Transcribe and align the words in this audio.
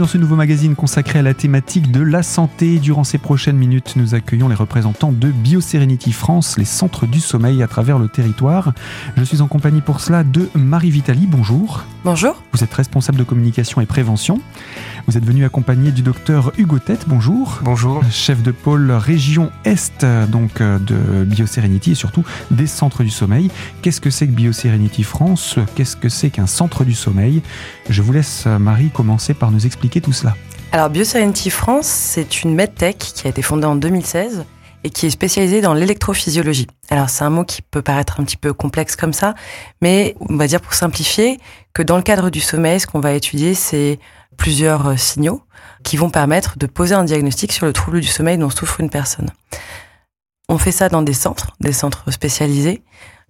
dans 0.00 0.06
ce 0.06 0.16
nouveau 0.16 0.34
magazine 0.36 0.76
consacré 0.76 1.18
à 1.18 1.22
la 1.22 1.34
thématique 1.34 1.92
de 1.92 2.00
la 2.00 2.22
santé. 2.22 2.78
Durant 2.78 3.04
ces 3.04 3.18
prochaines 3.18 3.58
minutes, 3.58 3.96
nous 3.96 4.14
accueillons 4.14 4.48
les 4.48 4.54
représentants 4.54 5.12
de 5.12 5.28
BioSerenity 5.28 6.12
France, 6.12 6.56
les 6.56 6.64
centres 6.64 7.04
du 7.04 7.20
sommeil 7.20 7.62
à 7.62 7.68
travers 7.68 7.98
le 7.98 8.08
territoire. 8.08 8.72
Je 9.18 9.24
suis 9.24 9.42
en 9.42 9.46
compagnie 9.46 9.82
pour 9.82 10.00
cela 10.00 10.24
de 10.24 10.48
Marie 10.54 10.90
Vitali. 10.90 11.26
Bonjour. 11.26 11.84
Bonjour. 12.02 12.42
Vous 12.52 12.64
êtes 12.64 12.72
responsable 12.72 13.18
de 13.18 13.24
communication 13.24 13.82
et 13.82 13.86
prévention. 13.86 14.40
Vous 15.10 15.18
êtes 15.18 15.26
venu 15.26 15.44
accompagné 15.44 15.90
du 15.90 16.02
docteur 16.02 16.52
Hugo 16.56 16.78
Tête. 16.78 17.06
Bonjour. 17.08 17.58
Bonjour. 17.62 18.00
Chef 18.12 18.44
de 18.44 18.52
pôle 18.52 18.92
région 18.92 19.50
Est 19.64 20.06
donc 20.28 20.60
euh, 20.60 20.78
de 20.78 21.24
BioSerenity 21.24 21.90
et 21.90 21.94
surtout 21.96 22.24
des 22.52 22.68
centres 22.68 23.02
du 23.02 23.10
sommeil. 23.10 23.50
Qu'est-ce 23.82 24.00
que 24.00 24.08
c'est 24.08 24.28
que 24.28 24.30
BioSerenity 24.30 25.02
France? 25.02 25.56
Qu'est-ce 25.74 25.96
que 25.96 26.08
c'est 26.08 26.30
qu'un 26.30 26.46
centre 26.46 26.84
du 26.84 26.94
sommeil? 26.94 27.42
Je 27.88 28.02
vous 28.02 28.12
laisse, 28.12 28.46
Marie, 28.46 28.90
commencer 28.90 29.34
par 29.34 29.50
nous 29.50 29.66
expliquer 29.66 30.00
tout 30.00 30.12
cela. 30.12 30.36
Alors 30.70 30.90
BioSerenity 30.90 31.50
France, 31.50 31.88
c'est 31.88 32.44
une 32.44 32.54
medtech 32.54 32.98
qui 32.98 33.26
a 33.26 33.30
été 33.30 33.42
fondée 33.42 33.66
en 33.66 33.74
2016 33.74 34.44
et 34.84 34.90
qui 34.90 35.06
est 35.06 35.10
spécialisée 35.10 35.60
dans 35.60 35.74
l'électrophysiologie. 35.74 36.66
Alors 36.88 37.10
c'est 37.10 37.24
un 37.24 37.30
mot 37.30 37.44
qui 37.44 37.62
peut 37.62 37.82
paraître 37.82 38.20
un 38.20 38.24
petit 38.24 38.36
peu 38.36 38.52
complexe 38.52 38.96
comme 38.96 39.12
ça, 39.12 39.34
mais 39.80 40.16
on 40.20 40.36
va 40.36 40.46
dire 40.46 40.60
pour 40.60 40.74
simplifier 40.74 41.38
que 41.72 41.82
dans 41.82 41.96
le 41.96 42.02
cadre 42.02 42.30
du 42.30 42.40
sommeil, 42.40 42.80
ce 42.80 42.86
qu'on 42.86 43.00
va 43.00 43.12
étudier, 43.12 43.54
c'est 43.54 43.98
plusieurs 44.36 44.88
euh, 44.88 44.96
signaux 44.96 45.42
qui 45.82 45.96
vont 45.96 46.10
permettre 46.10 46.58
de 46.58 46.66
poser 46.66 46.94
un 46.94 47.04
diagnostic 47.04 47.52
sur 47.52 47.66
le 47.66 47.72
trouble 47.72 48.00
du 48.00 48.08
sommeil 48.08 48.38
dont 48.38 48.50
souffre 48.50 48.80
une 48.80 48.90
personne. 48.90 49.30
On 50.48 50.58
fait 50.58 50.72
ça 50.72 50.88
dans 50.88 51.02
des 51.02 51.12
centres, 51.12 51.54
des 51.60 51.72
centres 51.72 52.10
spécialisés, 52.10 52.82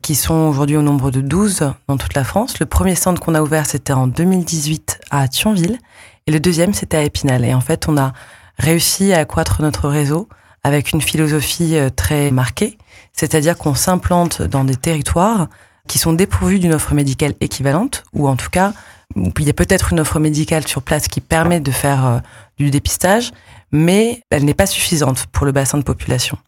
qui 0.03 0.15
sont 0.15 0.49
aujourd'hui 0.49 0.77
au 0.77 0.83
nombre 0.83 1.11
de 1.11 1.21
12 1.21 1.73
dans 1.87 1.99
toute 1.99 2.15
la 2.15 2.25
France. 2.25 2.59
Le 2.59 2.67
premier 2.67 2.95
centre 2.95 3.21
qu'on 3.21 3.35
a 3.35 3.43
ouvert, 3.43 3.67
c'était 3.67 3.93
en 3.93 4.07
2018 4.07 5.01
à 5.11 5.29
Thionville, 5.29 5.79
et 6.27 6.33
le 6.33 6.41
deuxième, 6.41 6.73
c'était 6.73 6.97
à 6.97 7.03
Épinal. 7.03 7.45
Et 7.45 7.53
en 7.53 7.61
fait, 7.61 7.89
on 7.89 7.97
a 7.97 8.13
réussi 8.59 9.13
à 9.13 9.19
accroître 9.19 9.61
notre 9.63 9.89
réseau 9.89 10.29
avec 10.63 10.93
une 10.93 11.01
philosophie 11.01 11.77
euh, 11.77 11.91
très 11.91 12.31
marquée, 12.31 12.79
c'est-à-dire 13.13 13.57
qu'on 13.57 13.75
s'implante 13.75 14.43
dans 14.43 14.65
des 14.65 14.77
territoires 14.77 15.49
qui 15.89 15.99
sont 15.99 16.13
dépourvus 16.13 16.59
d'une 16.59 16.75
offre 16.75 16.95
médicale 16.95 17.35
équivalente, 17.41 18.05
ou 18.13 18.29
en 18.29 18.37
tout 18.37 18.51
cas, 18.51 18.73
il 19.17 19.45
y 19.45 19.51
a 19.51 19.53
peut-être 19.53 19.93
une 19.93 20.01
offre 20.01 20.21
médicale 20.21 20.67
sur 20.67 20.83
place 20.83 21.09
qui 21.09 21.21
permet 21.21 21.61
de 21.61 21.71
faire 21.71 22.07
euh, 22.07 22.19
du 22.59 22.71
dépistage, 22.71 23.33
mais 23.73 24.23
elle 24.31 24.45
n'est 24.45 24.55
pas 24.55 24.67
suffisante 24.67 25.27
pour 25.33 25.47
le 25.47 25.53
bassin 25.53 25.79
de 25.79 25.83
population. 25.83 26.39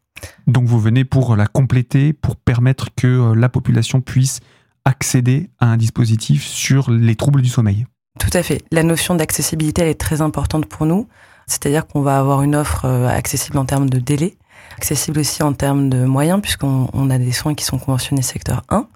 Donc 0.46 0.66
vous 0.66 0.78
venez 0.78 1.04
pour 1.04 1.36
la 1.36 1.46
compléter, 1.46 2.12
pour 2.12 2.36
permettre 2.36 2.88
que 2.94 3.06
euh, 3.06 3.34
la 3.34 3.48
population 3.48 4.00
puisse 4.00 4.40
accéder 4.84 5.50
à 5.60 5.66
un 5.66 5.76
dispositif 5.76 6.44
sur 6.46 6.90
les 6.90 7.16
troubles 7.16 7.42
du 7.42 7.48
sommeil. 7.48 7.86
Tout 8.18 8.30
à 8.32 8.42
fait. 8.42 8.62
La 8.70 8.82
notion 8.82 9.14
d'accessibilité, 9.14 9.82
elle 9.82 9.88
est 9.88 10.00
très 10.00 10.20
importante 10.20 10.66
pour 10.66 10.86
nous. 10.86 11.08
C'est-à-dire 11.46 11.86
qu'on 11.86 12.02
va 12.02 12.18
avoir 12.18 12.42
une 12.42 12.54
offre 12.54 12.84
euh, 12.84 13.08
accessible 13.08 13.58
en 13.58 13.64
termes 13.64 13.90
de 13.90 13.98
délai, 13.98 14.36
accessible 14.76 15.20
aussi 15.20 15.42
en 15.42 15.52
termes 15.52 15.88
de 15.88 16.04
moyens, 16.04 16.40
puisqu'on 16.40 17.10
a 17.10 17.18
des 17.18 17.32
soins 17.32 17.54
qui 17.54 17.64
sont 17.64 17.78
conventionnés 17.78 18.22
secteur 18.22 18.62
1. 18.68 18.86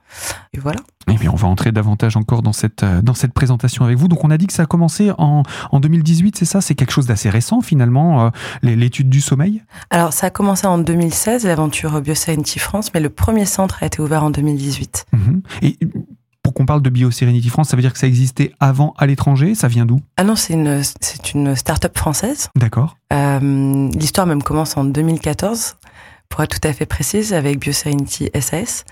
Et 0.54 0.58
voilà. 0.58 0.80
Et 1.08 1.14
bien, 1.14 1.30
on 1.32 1.36
va 1.36 1.46
entrer 1.46 1.70
davantage 1.70 2.16
encore 2.16 2.42
dans 2.42 2.52
cette, 2.52 2.82
euh, 2.82 3.00
dans 3.02 3.14
cette 3.14 3.32
présentation 3.32 3.84
avec 3.84 3.96
vous. 3.96 4.08
Donc, 4.08 4.24
on 4.24 4.30
a 4.30 4.38
dit 4.38 4.46
que 4.46 4.52
ça 4.52 4.62
a 4.64 4.66
commencé 4.66 5.12
en, 5.18 5.42
en 5.70 5.80
2018, 5.80 6.36
c'est 6.36 6.44
ça? 6.44 6.60
C'est 6.60 6.74
quelque 6.74 6.90
chose 6.92 7.06
d'assez 7.06 7.30
récent, 7.30 7.60
finalement, 7.60 8.26
euh, 8.26 8.30
l'étude 8.62 9.08
du 9.08 9.20
sommeil? 9.20 9.62
Alors, 9.90 10.12
ça 10.12 10.28
a 10.28 10.30
commencé 10.30 10.66
en 10.66 10.78
2016, 10.78 11.44
l'aventure 11.44 12.00
BioSerenity 12.00 12.58
France, 12.58 12.90
mais 12.94 13.00
le 13.00 13.10
premier 13.10 13.44
centre 13.44 13.82
a 13.82 13.86
été 13.86 14.00
ouvert 14.00 14.24
en 14.24 14.30
2018. 14.30 15.06
Mhm. 15.12 15.42
Et 15.62 15.78
pour 16.46 16.54
qu'on 16.54 16.64
parle 16.64 16.80
de 16.80 16.90
BioSerenity 16.90 17.48
France, 17.48 17.70
ça 17.70 17.76
veut 17.76 17.82
dire 17.82 17.92
que 17.92 17.98
ça 17.98 18.06
existait 18.06 18.52
avant 18.60 18.94
à 18.98 19.06
l'étranger 19.06 19.56
Ça 19.56 19.66
vient 19.66 19.84
d'où? 19.84 20.00
Ah 20.16 20.22
non, 20.22 20.36
c'est 20.36 20.52
une, 20.52 20.80
c'est 21.00 21.32
une 21.32 21.56
start-up 21.56 21.98
française. 21.98 22.50
D'accord. 22.54 22.96
Euh, 23.12 23.90
L'histoire 23.92 24.28
même 24.28 24.44
commence 24.44 24.76
en 24.76 24.84
2014, 24.84 25.74
pour 26.28 26.44
être 26.44 26.60
tout 26.60 26.68
à 26.68 26.72
fait 26.72 26.86
précise, 26.86 27.34
avec 27.34 27.58
BioSerenity 27.58 28.30
SAS 28.40 28.84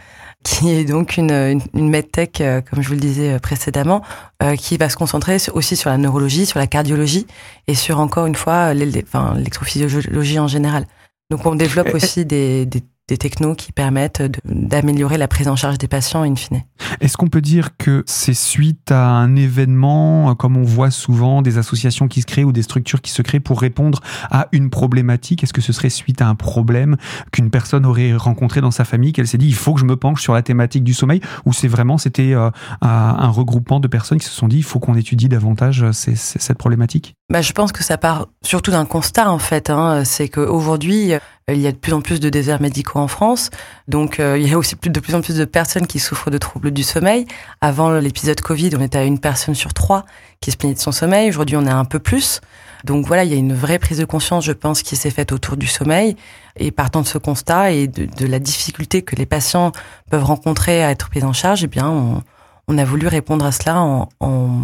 qui 0.43 0.69
est 0.69 0.85
donc 0.85 1.17
une, 1.17 1.31
une, 1.31 1.61
une 1.75 1.89
medtech, 1.91 2.41
euh, 2.41 2.61
comme 2.61 2.83
je 2.83 2.89
vous 2.89 2.95
le 2.95 3.01
disais 3.01 3.35
euh, 3.35 3.39
précédemment, 3.39 4.03
euh, 4.43 4.57
qui 4.57 4.77
va 4.77 4.89
se 4.89 4.97
concentrer 4.97 5.37
aussi 5.53 5.77
sur 5.77 5.91
la 5.91 5.97
neurologie, 5.97 6.47
sur 6.47 6.59
la 6.59 6.67
cardiologie 6.67 7.25
et 7.69 7.77
sur, 7.77 8.01
encore 8.01 8.27
une 8.27 8.35
fois, 8.35 8.75
l'électrophysiologie 8.75 10.41
en 10.41 10.49
général. 10.49 10.87
Donc 11.31 11.47
on 11.47 11.55
développe 11.55 11.95
aussi 11.95 12.27
des, 12.27 12.67
des 12.67 12.83
des 13.09 13.19
technos 13.19 13.55
qui 13.55 13.73
permettent 13.73 14.23
d'améliorer 14.45 15.19
la 15.19 15.29
prise 15.29 15.49
en 15.49 15.57
charge 15.57 15.77
des 15.79 15.89
patients 15.89 16.23
in 16.23 16.37
fine. 16.37 16.63
Est-ce 17.01 17.17
qu'on 17.17 17.29
peut 17.29 17.43
dire 17.43 17.77
que 17.77 18.03
c'est 18.07 18.35
suite 18.35 18.91
à 18.91 19.09
un 19.09 19.37
événement, 19.37 20.35
comme 20.35 20.57
on 20.57 20.63
voit 20.63 20.91
souvent 20.91 21.43
des 21.43 21.59
associations 21.59 22.09
qui 22.09 22.23
se 22.23 22.27
créent 22.27 22.45
ou 22.45 22.53
des 22.53 22.63
structures 22.63 23.03
qui 23.03 23.11
se 23.11 23.21
créent 23.21 23.41
pour 23.41 23.61
répondre 23.61 24.01
à 24.31 24.49
une 24.53 24.71
problématique? 24.71 25.43
Est-ce 25.43 25.53
que 25.53 25.61
ce 25.61 25.73
serait 25.73 25.91
suite 25.91 26.23
à 26.23 26.29
un 26.29 26.35
problème 26.35 26.97
qu'une 27.31 27.51
personne 27.51 27.85
aurait 27.85 28.15
rencontré 28.15 28.61
dans 28.61 28.71
sa 28.71 28.85
famille, 28.85 29.13
qu'elle 29.13 29.29
s'est 29.29 29.39
dit 29.39 29.49
il 29.49 29.55
faut 29.55 29.75
que 29.75 29.81
je 29.81 29.85
me 29.85 29.97
penche 29.97 30.23
sur 30.23 30.33
la 30.33 30.43
thématique 30.43 30.85
du 30.85 30.95
sommeil? 30.95 31.21
Ou 31.45 31.53
c'est 31.53 31.69
vraiment 31.69 31.99
c'était 31.99 32.35
euh, 32.35 32.51
un 32.81 33.29
regroupement 33.29 33.81
de 33.81 33.89
personnes 33.89 34.19
qui 34.19 34.27
se 34.27 34.33
sont 34.33 34.49
dit 34.49 34.59
il 34.59 34.65
faut 34.65 34.81
qu'on 34.81 34.95
étudie 34.95 35.29
davantage 35.29 35.83
euh, 35.83 35.93
cette 35.93 36.59
problématique? 36.59 37.17
Bah, 37.29 37.43
Je 37.43 37.53
pense 37.53 37.73
que 37.73 37.83
ça 37.85 37.99
part 37.99 38.29
surtout 38.43 38.71
d'un 38.71 38.87
constat 38.87 39.31
en 39.31 39.39
fait. 39.39 39.71
Hein, 39.71 40.05
c'est 40.05 40.29
qu'aujourd'hui 40.29 41.15
il 41.49 41.61
y 41.61 41.67
a 41.67 41.73
de 41.73 41.77
plus 41.77 41.93
en 41.93 42.01
plus 42.01 42.21
de 42.21 42.31
déserts 42.31 42.63
médicaux 42.63 42.99
en 42.99 43.09
France, 43.09 43.51
donc 43.87 44.19
euh, 44.19 44.39
il 44.39 44.49
y 44.49 44.55
a 44.55 44.59
aussi 44.59 44.77
de 44.77 45.01
plus 45.01 45.15
en 45.15 45.21
plus 45.21 45.37
de 45.37 45.45
personnes 45.45 45.87
qui 45.87 45.99
souffrent 45.99 46.31
de 46.31 46.39
troubles 46.39 46.71
du 46.71 46.83
sommeil. 46.83 47.27
Avant 47.61 47.93
l'épisode 47.93 48.41
Covid, 48.41 48.71
on 48.77 48.81
était 48.81 48.97
à 48.97 49.05
une 49.05 49.19
personne 49.19 49.55
sur 49.55 49.75
trois 49.75 50.07
qui 50.41 50.51
se 50.51 50.57
plaignait 50.57 50.75
de 50.75 50.81
son 50.81 50.93
sommeil. 50.93 51.29
Aujourd'hui, 51.29 51.57
on 51.59 51.67
est 51.67 51.71
un 51.71 51.85
peu 51.85 51.99
plus. 51.99 52.41
Donc 52.85 53.07
voilà, 53.07 53.25
il 53.25 53.31
y 53.31 53.35
a 53.35 53.39
une 53.39 53.55
vraie 53.55 53.79
prise 53.79 53.99
de 53.99 54.05
conscience, 54.07 54.45
je 54.45 54.53
pense, 54.53 54.83
qui 54.83 54.97
s'est 54.97 55.11
faite 55.11 55.33
autour 55.33 55.57
du 55.59 55.67
sommeil. 55.67 56.17
Et 56.57 56.71
partant 56.71 57.03
de 57.03 57.07
ce 57.07 57.19
constat 57.19 57.73
et 57.73 57.89
de, 57.89 58.27
la 58.27 58.39
difficulté 58.39 59.03
que 59.03 59.17
les 59.17 59.27
patients 59.27 59.73
peuvent 60.11 60.25
rencontrer 60.25 60.83
à 60.83 60.91
être 60.91 61.11
pris 61.11 61.25
en 61.25 61.33
charge, 61.35 61.65
eh 61.65 61.67
bien, 61.67 62.23
on, 62.69 62.79
a 62.79 62.85
voulu 62.85 63.07
répondre 63.07 63.45
à 63.45 63.53
cela 63.53 63.81
en, 63.81 64.09
en 64.21 64.63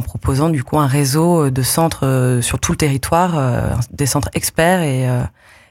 proposant 0.00 0.48
du 0.50 0.62
coup 0.62 0.78
un 0.78 0.86
réseau 0.86 1.50
de 1.50 1.62
centres 1.62 2.06
euh, 2.06 2.40
sur 2.40 2.60
tout 2.60 2.70
le 2.70 2.78
territoire, 2.78 3.36
euh, 3.36 3.70
des 3.90 4.06
centres 4.06 4.30
experts 4.34 4.82
et, 4.82 5.08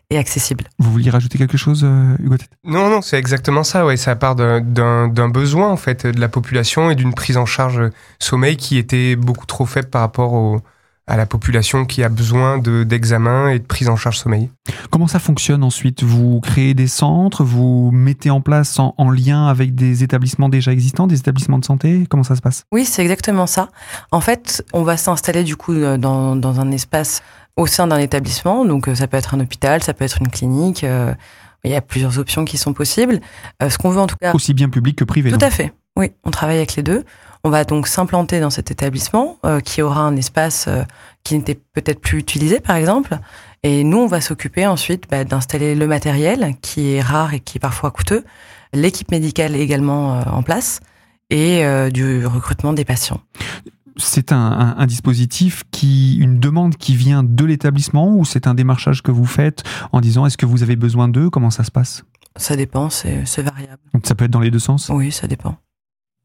et 0.09 0.18
accessible. 0.18 0.66
Vous 0.80 0.91
vouliez 0.91 1.09
rajouter 1.09 1.38
quelque 1.38 1.57
chose, 1.57 1.84
euh, 1.84 2.16
Hugo 2.19 2.35
Non, 2.63 2.90
non, 2.90 3.02
c'est 3.02 3.18
exactement 3.18 3.63
ça. 3.63 3.85
Ouais, 3.85 3.97
ça 3.97 4.16
part 4.16 4.35
d'un 4.35 5.30
besoin 5.30 5.69
en 5.69 5.78
fait 5.78 6.07
de 6.07 6.19
la 6.19 6.30
population 6.30 6.90
et 6.90 6.96
d'une 6.96 7.13
prise 7.13 7.38
en 7.38 7.46
charge 7.46 7.81
sommeil 8.19 8.57
qui 8.57 8.78
était 8.78 9.16
beaucoup 9.16 9.46
trop 9.46 9.66
faible 9.66 9.90
par 9.90 10.02
rapport 10.02 10.34
au, 10.34 10.62
à 11.09 11.18
la 11.18 11.25
population 11.25 11.86
qui 11.86 12.03
a 12.03 12.09
besoin 12.09 12.59
d'examens 12.59 13.50
et 13.50 13.59
de 13.59 13.66
prise 13.66 13.90
en 13.90 13.96
charge 13.96 14.18
sommeil. 14.18 14.50
Comment 14.92 15.08
ça 15.08 15.20
fonctionne 15.20 15.64
ensuite? 15.64 16.03
Vous 16.03 16.40
créez 16.40 16.74
des 16.74 16.88
centres, 16.88 17.44
vous 17.44 17.90
mettez 17.92 18.30
en 18.30 18.42
place 18.42 18.80
en, 18.80 18.94
en, 18.97 19.09
lien 19.09 19.48
avec 19.48 19.75
des 19.75 20.03
établissements 20.03 20.50
déjà 20.50 20.72
existants, 20.72 21.08
des 21.08 21.18
établissements 21.18 21.58
de 21.58 21.66
santé? 21.66 22.06
Comment 22.09 22.24
ça 22.24 22.36
se 22.36 22.42
passe? 22.42 22.64
Oui, 22.72 22.86
c'est 22.86 23.02
exactement 23.02 23.48
ça. 23.48 23.69
En 24.12 24.22
fait, 24.22 24.64
on 24.72 24.84
va 24.84 24.98
s'installer 24.98 25.44
du 25.44 25.56
coup 25.56 25.74
euh, 25.74 25.98
dans, 25.98 26.36
dans 26.36 26.59
un 26.59 26.72
espace 26.72 27.22
au 27.59 27.68
sein 27.68 27.88
d'un 27.88 27.98
établissement. 27.98 28.66
Donc 28.66 28.88
euh, 28.88 28.96
ça 28.96 29.08
peut 29.08 29.18
être 29.18 29.34
un 29.34 29.40
hôpital, 29.40 29.84
ça 29.84 29.94
peut 29.94 30.06
être 30.06 30.19
une 30.22 30.30
clinique. 30.30 30.84
Euh, 30.84 31.14
il 31.64 31.72
y 31.72 31.75
a 31.75 31.81
plusieurs 31.81 32.18
options 32.19 32.46
qui 32.46 32.58
sont 32.58 32.74
possibles. 32.74 33.19
Euh, 33.62 33.69
ce 33.69 33.78
qu'on 33.78 33.90
veut 33.90 34.00
en 34.00 34.08
tout 34.08 34.16
cas. 34.19 34.34
Aussi 34.34 34.53
bien 34.53 34.69
public 34.69 34.98
que 34.98 35.03
privé. 35.03 35.31
Tout 35.31 35.44
à 35.44 35.50
fait. 35.50 35.74
Oui, 35.98 36.12
on 36.24 36.31
travaille 36.31 36.58
avec 36.58 36.75
les 36.75 36.84
deux. 36.84 37.03
On 37.44 37.50
va 37.50 37.64
donc 37.64 37.88
s'implanter 37.88 38.40
dans 38.40 38.50
cet 38.50 38.70
établissement 38.70 39.38
qui 39.64 39.82
aura 39.82 40.02
un 40.02 40.16
espace 40.18 40.68
qui 41.24 41.38
n'était 41.38 41.56
peut-être 41.56 42.02
plus 42.02 42.20
utilisé, 42.20 42.60
par 42.60 42.76
exemple. 42.76 43.18
Et 43.64 43.86
nous, 43.86 43.98
on 43.98 44.08
va 44.08 44.20
s'occuper 44.20 44.68
ensuite 44.68 45.06
bah, 45.10 45.24
d'installer 45.24 45.74
le 45.74 45.88
matériel 45.88 46.56
qui 46.62 46.96
est 46.96 47.02
rare 47.02 47.34
et 47.34 47.40
qui 47.40 47.58
est 47.58 47.62
parfois 47.62 47.92
coûteux, 47.92 48.25
l'équipe 48.74 49.10
médicale 49.12 49.56
également 49.56 50.19
en 50.19 50.44
place 50.44 50.81
et 51.30 51.63
du 51.92 52.25
recrutement 52.25 52.74
des 52.74 52.84
patients 52.84 53.22
c'est 54.00 54.31
un, 54.31 54.75
un, 54.78 54.86
dispositif 54.86 55.63
qui, 55.72 56.18
une 56.18 56.40
demande 56.40 56.75
qui 56.75 56.96
vient 56.96 57.24
de 57.24 57.46
l'établissement 57.46 58.16
ou 58.16 58.25
c'est 58.25 58.48
un 58.48 58.54
démarchage 58.54 59.04
que 59.04 59.12
vous 59.12 59.25
faites 59.25 59.63
en 59.92 60.02
disant 60.02 60.25
est-ce 60.25 60.38
que 60.38 60.46
vous 60.46 60.63
avez 60.63 60.75
besoin 60.75 61.08
d'eux? 61.08 61.30
Comment 61.30 61.52
ça 61.52 61.63
se 61.63 61.72
passe? 61.72 62.04
Ça 62.36 62.56
dépend, 62.56 62.90
c'est 62.90 63.24
variable. 63.42 63.81
Donc 63.94 64.06
ça 64.06 64.16
peut 64.16 64.25
être 64.25 64.31
dans 64.31 64.40
les 64.40 64.52
deux 64.52 64.60
sens? 64.60 64.90
Oui, 64.90 65.12
ça 65.12 65.28
dépend. 65.28 65.58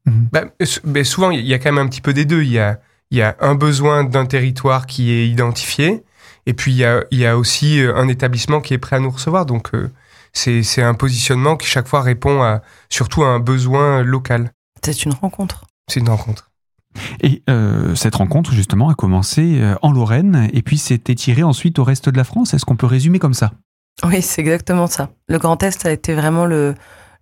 Bah, 0.05 0.45
mais 0.83 1.03
souvent, 1.03 1.31
il 1.31 1.45
y 1.45 1.53
a 1.53 1.59
quand 1.59 1.71
même 1.71 1.85
un 1.85 1.89
petit 1.89 2.01
peu 2.01 2.13
des 2.13 2.25
deux. 2.25 2.43
Il 2.43 2.51
y 2.51 2.59
a, 2.59 2.79
il 3.11 3.17
y 3.17 3.21
a 3.21 3.35
un 3.39 3.55
besoin 3.55 4.03
d'un 4.03 4.25
territoire 4.25 4.85
qui 4.85 5.11
est 5.11 5.27
identifié 5.27 6.03
et 6.45 6.53
puis 6.53 6.71
il 6.71 6.77
y, 6.77 6.85
a, 6.85 7.03
il 7.11 7.19
y 7.19 7.25
a 7.25 7.37
aussi 7.37 7.81
euh, 7.81 7.95
un 7.95 8.07
établissement 8.07 8.61
qui 8.61 8.73
est 8.73 8.77
prêt 8.77 8.95
à 8.95 8.99
nous 8.99 9.09
recevoir. 9.09 9.45
Donc 9.45 9.73
euh, 9.73 9.89
c'est 10.33 10.81
un 10.81 10.93
positionnement 10.93 11.55
qui 11.57 11.67
chaque 11.67 11.87
fois 11.87 12.01
répond 12.01 12.41
à, 12.43 12.61
surtout 12.89 13.23
à 13.23 13.27
un 13.27 13.39
besoin 13.39 14.03
local. 14.03 14.51
C'est 14.83 15.05
une 15.05 15.13
rencontre. 15.13 15.65
C'est 15.89 15.99
une 15.99 16.09
rencontre. 16.09 16.51
Et 17.21 17.43
euh, 17.49 17.95
cette 17.95 18.15
rencontre, 18.15 18.53
justement, 18.53 18.89
a 18.89 18.95
commencé 18.95 19.61
en 19.81 19.91
Lorraine 19.91 20.49
et 20.53 20.61
puis 20.61 20.77
s'est 20.77 21.01
étirée 21.07 21.43
ensuite 21.43 21.79
au 21.79 21.83
reste 21.83 22.09
de 22.09 22.17
la 22.17 22.23
France. 22.23 22.53
Est-ce 22.53 22.65
qu'on 22.65 22.75
peut 22.75 22.85
résumer 22.85 23.19
comme 23.19 23.33
ça? 23.33 23.51
Oui, 24.03 24.21
c'est 24.21 24.41
exactement 24.41 24.87
ça. 24.87 25.09
Le 25.27 25.37
Grand 25.39 25.61
Est 25.63 25.85
a 25.85 25.91
été 25.91 26.13
vraiment 26.13 26.45
le, 26.45 26.75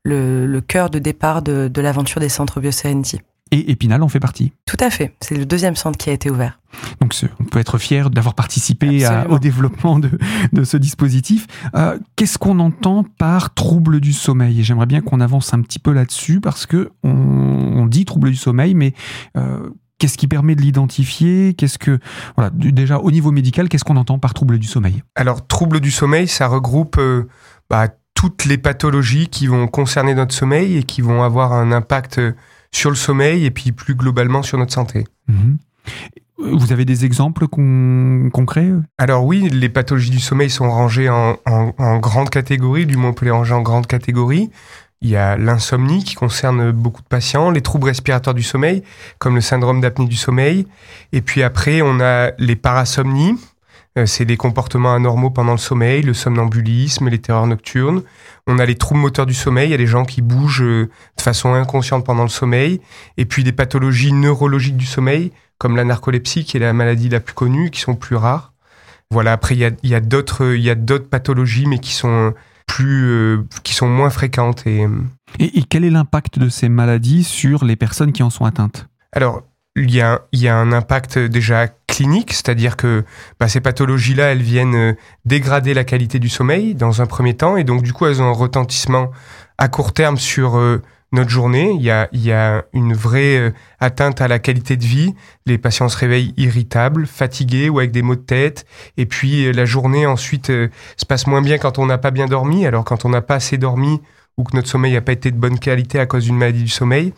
le, 0.03 0.45
le 0.45 0.61
cœur 0.61 0.89
de 0.89 0.99
départ 0.99 1.41
de, 1.41 1.67
de 1.67 1.81
l'aventure 1.81 2.19
des 2.19 2.29
centres 2.29 2.59
BioSerenity. 2.59 3.19
Et 3.51 3.71
Épinal 3.71 4.01
en 4.01 4.07
fait 4.07 4.19
partie. 4.19 4.51
Tout 4.65 4.77
à 4.79 4.89
fait. 4.89 5.13
C'est 5.21 5.37
le 5.37 5.45
deuxième 5.45 5.75
centre 5.75 5.97
qui 5.97 6.09
a 6.09 6.13
été 6.13 6.31
ouvert. 6.31 6.59
Donc 6.99 7.13
on 7.39 7.43
peut 7.43 7.59
être 7.59 7.77
fier 7.77 8.09
d'avoir 8.09 8.33
participé 8.33 9.05
au 9.29 9.37
développement 9.37 9.99
de, 9.99 10.63
ce 10.63 10.75
dispositif. 10.75 11.45
Euh, 11.75 11.99
qu'est-ce 12.15 12.39
qu'on 12.39 12.59
entend 12.59 13.05
par 13.19 13.53
trouble 13.53 13.99
du 13.99 14.11
sommeil? 14.11 14.63
J'aimerais 14.63 14.87
bien 14.87 15.01
qu'on 15.01 15.19
avance 15.19 15.53
un 15.53 15.61
petit 15.61 15.77
peu 15.77 15.91
là-dessus 15.91 16.41
parce 16.41 16.65
que 16.65 16.89
on, 17.03 17.85
dit 17.85 18.05
trouble 18.05 18.31
du 18.31 18.37
sommeil, 18.37 18.73
mais 18.73 18.93
euh, 19.37 19.69
qu'est-ce 19.99 20.17
qui 20.17 20.27
permet 20.27 20.55
de 20.55 20.61
l'identifier? 20.61 21.53
Qu'est-ce 21.53 21.77
que 21.77 21.99
voilà 22.35 22.49
déjà 22.49 22.97
au 22.97 23.11
niveau 23.11 23.29
médical, 23.29 23.69
qu'est-ce 23.69 23.83
qu'on 23.83 23.97
entend 23.97 24.17
par 24.17 24.33
trouble 24.33 24.57
du 24.57 24.65
sommeil? 24.65 25.03
Alors 25.15 25.45
trouble 25.45 25.79
du 25.79 25.91
sommeil, 25.91 26.27
ça 26.27 26.47
regroupe 26.47 26.97
euh, 26.97 27.27
bah, 27.69 27.89
toutes 28.23 28.45
les 28.45 28.57
pathologies 28.57 29.27
qui 29.27 29.47
vont 29.47 29.67
concerner 29.67 30.15
notre 30.15 30.33
sommeil 30.33 30.77
et 30.77 30.83
qui 30.83 31.01
vont 31.01 31.23
avoir 31.23 31.51
un 31.51 31.73
impact 31.73 32.21
sur 32.71 32.89
le 32.89 32.95
sommeil 32.95 33.43
et 33.43 33.51
puis 33.51 33.73
plus 33.73 33.95
globalement 33.95 34.43
sur 34.43 34.57
notre 34.57 34.71
santé. 34.71 35.05
Mhm. 35.27 35.57
Vous 36.37 36.71
avez 36.71 36.85
des 36.85 37.03
exemples 37.03 37.47
concrets 37.49 38.71
Alors 38.97 39.25
oui, 39.25 39.49
les 39.49 39.67
pathologies 39.67 40.09
du 40.09 40.21
sommeil 40.21 40.49
sont 40.49 40.71
rangées 40.71 41.09
en, 41.09 41.35
en 41.45 41.97
grandes 41.97 42.29
catégories, 42.29 42.85
du 42.85 42.95
moins 42.95 43.09
on 43.09 43.13
peut 43.13 43.25
les 43.25 43.31
ranger 43.31 43.55
en 43.55 43.61
grandes 43.61 43.87
catégories. 43.87 44.49
Il 45.01 45.09
y 45.09 45.17
a 45.17 45.35
l'insomnie 45.35 46.05
qui 46.05 46.15
concerne 46.15 46.71
beaucoup 46.71 47.01
de 47.01 47.07
patients, 47.07 47.51
les 47.51 47.59
troubles 47.59 47.87
respiratoires 47.87 48.33
du 48.33 48.41
sommeil, 48.41 48.83
comme 49.19 49.35
le 49.35 49.41
syndrome 49.41 49.81
d'apnée 49.81 50.07
du 50.07 50.15
sommeil. 50.15 50.65
Et 51.11 51.21
puis 51.21 51.43
après, 51.43 51.81
on 51.81 51.99
a 51.99 52.31
les 52.37 52.55
parasomnies, 52.55 53.33
euh, 53.33 53.52
c'est 54.05 54.25
des 54.25 54.37
comportements 54.37 54.93
anormaux 54.93 55.29
pendant 55.29 55.51
le 55.51 55.57
sommeil, 55.59 56.01
le 56.01 56.13
somnambulisme, 56.13 57.09
les 57.09 57.19
terreurs 57.19 57.45
nocturnes. 57.45 58.01
On 58.47 58.57
a 58.57 58.65
les 58.65 58.75
troubles 58.75 59.01
moteurs 59.01 59.25
du 59.25 59.35
sommeil, 59.35 59.67
il 59.67 59.71
y 59.71 59.75
a 59.75 59.77
des 59.77 59.87
gens 59.87 60.03
qui 60.03 60.21
bougent 60.21 60.63
euh, 60.63 60.89
de 61.17 61.21
façon 61.21 61.53
inconsciente 61.53 62.05
pendant 62.05 62.23
le 62.23 62.29
sommeil. 62.29 62.81
Et 63.17 63.25
puis 63.25 63.43
des 63.43 63.51
pathologies 63.51 64.11
neurologiques 64.11 64.77
du 64.77 64.85
sommeil, 64.85 65.31
comme 65.59 65.75
la 65.75 65.83
narcolepsie, 65.83 66.43
qui 66.43 66.57
est 66.57 66.59
la 66.59 66.73
maladie 66.73 67.09
la 67.09 67.19
plus 67.19 67.35
connue, 67.35 67.69
qui 67.69 67.81
sont 67.81 67.95
plus 67.95 68.15
rares. 68.15 68.53
Voilà, 69.11 69.31
après, 69.31 69.55
il 69.55 69.59
y 69.59 69.65
a, 69.65 69.71
il 69.83 69.89
y 69.91 69.95
a 69.95 69.99
d'autres, 69.99 71.07
pathologies, 71.09 71.67
mais 71.67 71.77
qui 71.77 71.93
sont 71.93 72.33
plus, 72.65 73.05
euh, 73.05 73.43
qui 73.63 73.75
sont 73.75 73.87
moins 73.87 74.09
fréquentes. 74.09 74.65
Et... 74.65 74.87
et, 75.37 75.59
et 75.59 75.63
quel 75.63 75.85
est 75.85 75.91
l'impact 75.91 76.39
de 76.39 76.49
ces 76.49 76.67
maladies 76.67 77.23
sur 77.23 77.63
les 77.63 77.75
personnes 77.75 78.11
qui 78.11 78.23
en 78.23 78.31
sont 78.31 78.45
atteintes? 78.45 78.87
Alors, 79.11 79.43
il 79.75 79.91
y, 79.91 80.01
a, 80.01 80.21
il 80.31 80.39
y 80.39 80.47
a 80.47 80.57
un 80.57 80.71
impact 80.71 81.17
déjà 81.17 81.67
clinique, 81.93 82.33
c'est-à-dire 82.33 82.75
que 82.75 83.05
bah, 83.39 83.47
ces 83.47 83.61
pathologies-là, 83.61 84.31
elles 84.31 84.41
viennent 84.41 84.75
euh, 84.75 84.93
dégrader 85.25 85.75
la 85.75 85.83
qualité 85.83 86.17
du 86.17 86.27
sommeil 86.27 86.73
dans 86.73 87.03
un 87.03 87.05
premier 87.05 87.35
temps, 87.35 87.55
et 87.55 87.63
donc 87.63 87.83
du 87.83 87.93
coup, 87.93 88.07
elles 88.07 88.19
ont 88.19 88.25
un 88.25 88.31
retentissement 88.31 89.11
à 89.59 89.67
court 89.67 89.93
terme 89.93 90.17
sur 90.17 90.57
euh, 90.57 90.81
notre 91.11 91.29
journée. 91.29 91.71
Il 91.75 91.83
y, 91.83 92.31
a, 92.31 92.65
une 92.73 92.95
vraie 92.95 93.37
euh, 93.37 93.51
atteinte 93.79 94.21
à 94.21 94.27
la 94.27 94.39
qualité 94.39 94.75
de 94.75 94.83
vie. 94.83 95.13
Les 95.45 95.59
patients 95.59 95.87
se 95.87 95.95
réveillent 95.95 96.33
irritables, 96.35 97.05
fatigués 97.05 97.69
ou 97.69 97.77
avec 97.77 97.91
des 97.91 98.01
maux 98.01 98.15
de 98.15 98.21
tête, 98.21 98.65
et 98.97 99.05
puis 99.05 99.53
la 99.53 99.65
journée 99.65 100.07
ensuite 100.07 100.47
se 100.47 101.05
passe 101.07 101.27
moins 101.27 101.43
bien 101.43 101.59
quand 101.59 101.77
on 101.77 101.85
n'a 101.85 101.99
pas 101.99 102.09
bien 102.09 102.25
dormi. 102.25 102.65
Alors 102.65 102.85
quand 102.85 103.05
on 103.05 103.09
n'a 103.09 103.21
pas 103.21 103.35
assez 103.35 103.59
dormi, 103.59 104.01
ou 104.37 104.43
que 104.43 104.55
notre 104.55 104.67
sommeil 104.67 104.93
n'a 104.93 105.01
pas 105.01 105.11
été 105.11 105.29
de 105.31 105.37
bonne 105.37 105.59
qualité 105.59 105.99
à 105.99 106.05
cause 106.05 106.25
d'une 106.25 106.37
maladie 106.37 106.63
du 106.63 106.69
sommeil. 106.69 107.13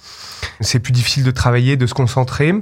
C'est 0.59 0.79
plus 0.79 0.91
difficile 0.91 1.23
de 1.23 1.31
travailler, 1.31 1.77
de 1.77 1.85
se 1.85 1.93
concentrer. 1.93 2.53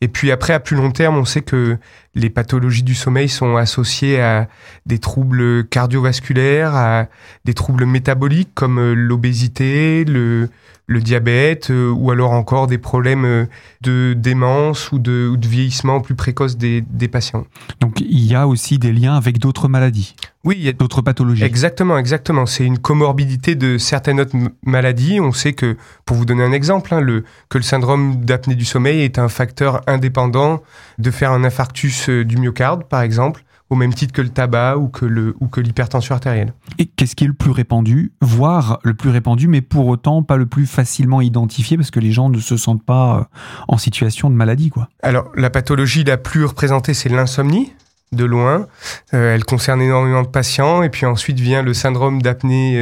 Et 0.00 0.08
puis 0.08 0.30
après, 0.30 0.52
à 0.52 0.60
plus 0.60 0.76
long 0.76 0.92
terme, 0.92 1.16
on 1.16 1.24
sait 1.24 1.42
que 1.42 1.76
les 2.14 2.30
pathologies 2.30 2.82
du 2.82 2.94
sommeil 2.94 3.28
sont 3.28 3.56
associées 3.56 4.20
à 4.20 4.48
des 4.86 4.98
troubles 4.98 5.66
cardiovasculaires, 5.68 6.74
à 6.74 7.06
des 7.44 7.54
troubles 7.54 7.84
métaboliques 7.84 8.54
comme 8.54 8.78
euh, 8.78 8.94
l'obésité, 8.94 10.04
le, 10.04 10.48
le 10.88 11.00
diabète 11.00 11.70
euh, 11.70 11.90
ou 11.90 12.10
alors 12.10 12.30
encore 12.30 12.66
des 12.68 12.78
problèmes 12.78 13.24
euh, 13.24 13.46
de 13.80 14.14
démence 14.16 14.92
ou 14.92 14.98
de, 14.98 15.28
ou 15.30 15.36
de 15.36 15.46
vieillissement 15.46 16.00
plus 16.00 16.14
précoce 16.14 16.56
des, 16.56 16.80
des, 16.80 17.08
patients. 17.08 17.44
Donc 17.80 18.00
il 18.00 18.24
y 18.24 18.34
a 18.34 18.46
aussi 18.46 18.78
des 18.78 18.92
liens 18.92 19.16
avec 19.16 19.38
d'autres 19.38 19.68
maladies. 19.68 20.14
Oui, 20.44 20.54
il 20.58 20.64
y 20.64 20.68
a 20.68 20.72
d'autres 20.72 21.02
pathologies. 21.02 21.42
Exactement, 21.42 21.98
exactement. 21.98 22.46
C'est 22.46 22.64
une 22.64 22.78
comorbidité 22.78 23.56
de 23.56 23.78
certaines 23.78 24.20
autres 24.20 24.36
maladies. 24.64 25.18
On 25.20 25.32
sait 25.32 25.54
que, 25.54 25.76
pour 26.04 26.16
vous 26.16 26.24
donner 26.24 26.44
un 26.44 26.52
exemple, 26.52 26.94
hein, 26.94 27.00
le, 27.00 27.24
que 27.48 27.58
le 27.58 27.64
syndrome 27.64 28.24
d'apnée 28.24 28.54
du 28.54 28.64
sommeil 28.64 29.00
est 29.00 29.18
un 29.18 29.28
facteur 29.28 29.80
indépendant 29.88 30.62
de 30.98 31.10
faire 31.10 31.32
un 31.32 31.42
infarctus 31.42 32.08
euh, 32.08 32.24
du 32.24 32.36
myocarde, 32.36 32.84
par 32.84 33.02
exemple 33.02 33.44
au 33.70 33.74
même 33.74 33.92
titre 33.94 34.12
que 34.12 34.22
le 34.22 34.28
tabac 34.28 34.76
ou 34.76 34.88
que 34.88 35.04
le 35.04 35.34
ou 35.40 35.48
que 35.48 35.60
l'hypertension 35.60 36.14
artérielle. 36.14 36.52
Et 36.78 36.86
qu'est-ce 36.86 37.16
qui 37.16 37.24
est 37.24 37.28
le 37.28 37.34
plus 37.34 37.50
répandu, 37.50 38.12
voire 38.20 38.78
le 38.82 38.94
plus 38.94 39.10
répandu, 39.10 39.48
mais 39.48 39.60
pour 39.60 39.86
autant 39.86 40.22
pas 40.22 40.36
le 40.36 40.46
plus 40.46 40.66
facilement 40.66 41.20
identifié 41.20 41.76
parce 41.76 41.90
que 41.90 42.00
les 42.00 42.12
gens 42.12 42.28
ne 42.28 42.38
se 42.38 42.56
sentent 42.56 42.84
pas 42.84 43.18
euh, 43.18 43.24
en 43.68 43.78
situation 43.78 44.30
de 44.30 44.34
maladie, 44.34 44.70
quoi. 44.70 44.88
Alors 45.02 45.30
la 45.34 45.50
pathologie 45.50 46.04
la 46.04 46.16
plus 46.16 46.44
représentée, 46.44 46.94
c'est 46.94 47.08
l'insomnie 47.08 47.72
de 48.12 48.24
loin. 48.24 48.66
Euh, 49.14 49.34
elle 49.34 49.44
concerne 49.44 49.82
énormément 49.82 50.22
de 50.22 50.28
patients 50.28 50.82
et 50.82 50.90
puis 50.90 51.06
ensuite 51.06 51.40
vient 51.40 51.62
le 51.62 51.74
syndrome 51.74 52.22
d'apnée, 52.22 52.78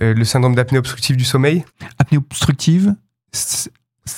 euh, 0.00 0.14
le 0.14 0.24
syndrome 0.24 0.54
d'apnée 0.54 0.78
obstructive 0.78 1.16
du 1.16 1.24
sommeil. 1.24 1.64
Apnée 1.98 2.18
obstructive, 2.18 2.94
ce 3.32 3.68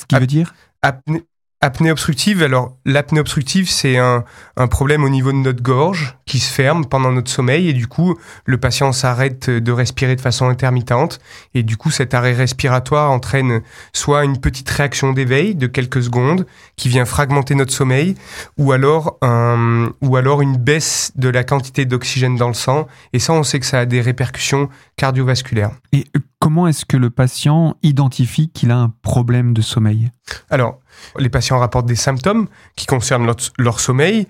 qui 0.06 0.16
veut 0.16 0.26
dire? 0.26 0.54
apnée, 0.84 1.24
Apnée 1.64 1.90
obstructive, 1.90 2.42
alors 2.42 2.76
l'apnée 2.84 3.20
obstructive, 3.20 3.70
c'est 3.70 3.96
un, 3.96 4.24
un, 4.58 4.66
problème 4.66 5.02
au 5.02 5.08
niveau 5.08 5.32
de 5.32 5.38
notre 5.38 5.62
gorge 5.62 6.18
qui 6.26 6.38
se 6.38 6.52
ferme 6.52 6.84
pendant 6.84 7.10
notre 7.10 7.30
sommeil 7.30 7.70
et 7.70 7.72
du 7.72 7.86
coup, 7.86 8.18
le 8.44 8.58
patient 8.58 8.92
s'arrête 8.92 9.48
de 9.48 9.72
respirer 9.72 10.14
de 10.14 10.20
façon 10.20 10.46
intermittente 10.46 11.20
et 11.54 11.62
du 11.62 11.78
coup, 11.78 11.90
cet 11.90 12.12
arrêt 12.12 12.34
respiratoire 12.34 13.10
entraîne 13.10 13.62
soit 13.94 14.26
une 14.26 14.38
petite 14.42 14.68
réaction 14.68 15.14
d'éveil 15.14 15.54
de 15.54 15.66
quelques 15.66 16.02
secondes 16.02 16.44
qui 16.76 16.90
vient 16.90 17.06
fragmenter 17.06 17.54
notre 17.54 17.72
sommeil 17.72 18.14
ou 18.58 18.72
alors, 18.72 19.16
un, 19.22 19.90
ou 20.02 20.16
alors 20.16 20.42
une 20.42 20.58
baisse 20.58 21.12
de 21.16 21.30
la 21.30 21.44
quantité 21.44 21.86
d'oxygène 21.86 22.36
dans 22.36 22.48
le 22.48 22.52
sang 22.52 22.88
et 23.14 23.18
ça, 23.18 23.32
on 23.32 23.42
sait 23.42 23.58
que 23.58 23.64
ça 23.64 23.78
a 23.78 23.86
des 23.86 24.02
répercussions 24.02 24.68
cardiovasculaires. 24.98 25.70
Et 25.92 26.04
comment 26.40 26.68
est-ce 26.68 26.84
que 26.84 26.98
le 26.98 27.08
patient 27.08 27.78
identifie 27.82 28.50
qu'il 28.50 28.70
a 28.70 28.76
un 28.76 28.92
problème 29.00 29.54
de 29.54 29.62
sommeil? 29.62 30.10
Alors, 30.50 30.80
les 31.18 31.28
patients 31.28 31.58
rapportent 31.58 31.86
des 31.86 31.96
symptômes 31.96 32.46
qui 32.76 32.86
concernent 32.86 33.30
leur, 33.58 33.80
sommeil. 33.80 34.26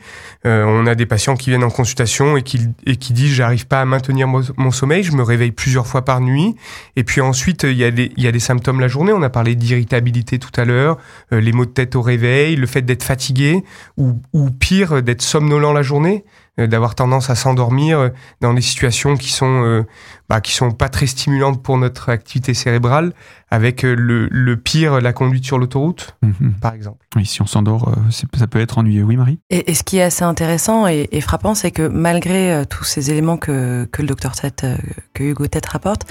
Euh, 0.46 0.64
on 0.64 0.86
a 0.86 0.94
des 0.94 1.06
patients 1.06 1.36
qui 1.36 1.50
viennent 1.50 1.64
en 1.64 1.70
consultation 1.70 2.36
et 2.36 2.42
qui, 2.42 2.60
et 2.86 2.96
qui 2.96 3.12
disent 3.12 3.32
j'arrive 3.32 3.66
pas 3.66 3.80
à 3.80 3.84
maintenir 3.84 4.28
mon, 4.28 4.70
sommeil, 4.70 5.02
je 5.02 5.12
me 5.12 5.22
réveille 5.22 5.52
plusieurs 5.52 5.86
fois 5.86 6.04
par 6.04 6.20
nuit. 6.20 6.56
Et 6.96 7.04
puis 7.04 7.20
ensuite, 7.20 7.64
il 7.64 7.76
y 7.76 7.84
a 7.84 7.90
des, 7.90 8.12
il 8.16 8.22
y 8.22 8.26
a 8.26 8.32
des 8.32 8.40
symptômes 8.40 8.80
la 8.80 8.88
journée. 8.88 9.12
On 9.12 9.22
a 9.22 9.30
parlé 9.30 9.54
d'irritabilité 9.54 10.38
tout 10.38 10.52
à 10.56 10.64
l'heure, 10.64 10.98
euh, 11.32 11.40
les 11.40 11.52
maux 11.52 11.66
de 11.66 11.70
tête 11.70 11.96
au 11.96 12.02
réveil, 12.02 12.56
le 12.56 12.66
fait 12.66 12.82
d'être 12.82 13.02
fatigué 13.02 13.64
ou, 13.96 14.20
ou 14.32 14.50
pire, 14.50 15.02
d'être 15.02 15.22
somnolent 15.22 15.72
la 15.72 15.82
journée. 15.82 16.24
Euh, 16.60 16.68
d'avoir 16.68 16.94
tendance 16.94 17.30
à 17.30 17.34
s'endormir 17.34 17.98
euh, 17.98 18.08
dans 18.40 18.54
des 18.54 18.60
situations 18.60 19.16
qui 19.16 19.32
sont 19.32 19.64
euh, 19.64 19.82
bah, 20.28 20.40
qui 20.40 20.52
sont 20.52 20.70
pas 20.70 20.88
très 20.88 21.08
stimulantes 21.08 21.60
pour 21.60 21.78
notre 21.78 22.10
activité 22.10 22.54
cérébrale, 22.54 23.12
avec 23.50 23.82
le, 23.82 24.28
le 24.30 24.56
pire 24.56 25.00
la 25.00 25.12
conduite 25.12 25.44
sur 25.44 25.58
l'autoroute, 25.58 26.16
mhm. 26.22 26.54
par 26.60 26.74
exemple. 26.74 27.04
Oui, 27.16 27.26
si 27.26 27.42
on 27.42 27.46
s'endort, 27.46 27.92
ça 28.10 28.46
peut 28.46 28.60
être 28.60 28.78
ennuyeux. 28.78 29.02
Oui, 29.02 29.16
Marie? 29.16 29.40
Et, 29.50 29.74
ce 29.74 29.82
qui 29.82 29.98
est 29.98 30.02
assez 30.02 30.22
intéressant 30.22 30.86
et, 30.86 31.20
frappant, 31.20 31.56
c'est 31.56 31.72
que 31.72 31.88
malgré 31.88 32.64
tous 32.70 32.84
ces 32.84 33.10
éléments 33.10 33.36
que, 33.36 33.88
que 33.90 34.02
le 34.02 34.08
docteur 34.08 34.32
Tête, 34.32 34.64
que 35.12 35.24
Hugo 35.24 35.48
Tête 35.48 35.66
rapporte, 35.66 36.06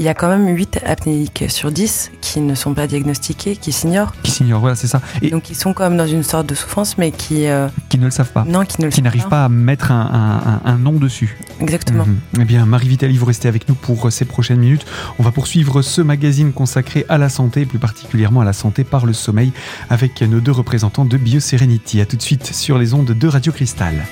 il 0.00 0.04
y 0.04 0.08
a 0.08 0.14
quand 0.14 0.30
même 0.30 0.48
8 0.48 0.80
apnéiques 0.86 1.44
sur 1.48 1.70
10 1.70 2.10
qui 2.22 2.40
ne 2.40 2.54
sont 2.54 2.72
pas 2.72 2.86
diagnostiqués, 2.86 3.54
qui 3.54 3.70
s'ignorent. 3.70 4.14
Qui 4.22 4.30
s'ignorent, 4.30 4.60
voilà, 4.60 4.74
c'est 4.74 4.86
ça. 4.86 5.02
Et 5.20 5.28
Donc 5.28 5.50
ils 5.50 5.54
sont 5.54 5.74
quand 5.74 5.84
même 5.84 5.98
dans 5.98 6.06
une 6.06 6.22
sorte 6.22 6.46
de 6.46 6.54
souffrance, 6.54 6.96
mais 6.96 7.10
qui... 7.10 7.46
Euh, 7.46 7.68
qui 7.90 7.98
ne 7.98 8.06
le 8.06 8.10
savent 8.10 8.32
pas. 8.32 8.46
Non, 8.48 8.64
qui 8.64 8.80
ne 8.80 8.86
le 8.86 8.92
Qui 8.92 9.02
n'arrivent 9.02 9.28
pas. 9.28 9.44
à 9.44 9.48
mettre 9.50 9.92
un, 9.92 10.62
un, 10.64 10.70
un, 10.70 10.78
nom 10.78 10.92
dessus. 10.92 11.38
Exactement. 11.60 12.06
Mhm. 12.06 12.18
Eh 12.40 12.44
bien, 12.46 12.64
Marie 12.64 12.88
Vitali, 12.88 13.18
vous 13.18 13.26
restez 13.26 13.46
avec 13.46 13.68
nous 13.68 13.74
pour 13.74 14.06
euh, 14.06 14.10
ces 14.10 14.24
prochaines 14.24 14.60
minutes. 14.60 14.86
On 15.18 15.22
va 15.22 15.32
poursuivre 15.32 15.82
ce 15.82 16.00
magazine 16.00 16.54
consacré 16.54 17.04
à 17.10 17.18
la 17.18 17.28
santé, 17.28 17.66
plus 17.66 17.78
particulièrement 17.78 18.40
à 18.40 18.46
la 18.46 18.54
santé 18.54 18.84
par 18.84 19.04
le 19.04 19.12
sommeil, 19.12 19.52
avec 19.90 20.22
nos 20.22 20.40
deux 20.40 20.52
représentants 20.52 21.04
de 21.04 21.18
BioSerenity. 21.18 22.00
A 22.00 22.06
tout 22.06 22.16
de 22.16 22.22
suite 22.22 22.54
sur 22.54 22.78
les 22.78 22.94
ondes 22.94 23.10
de 23.12 23.28
Radio 23.28 23.52
Cristal. 23.52 24.06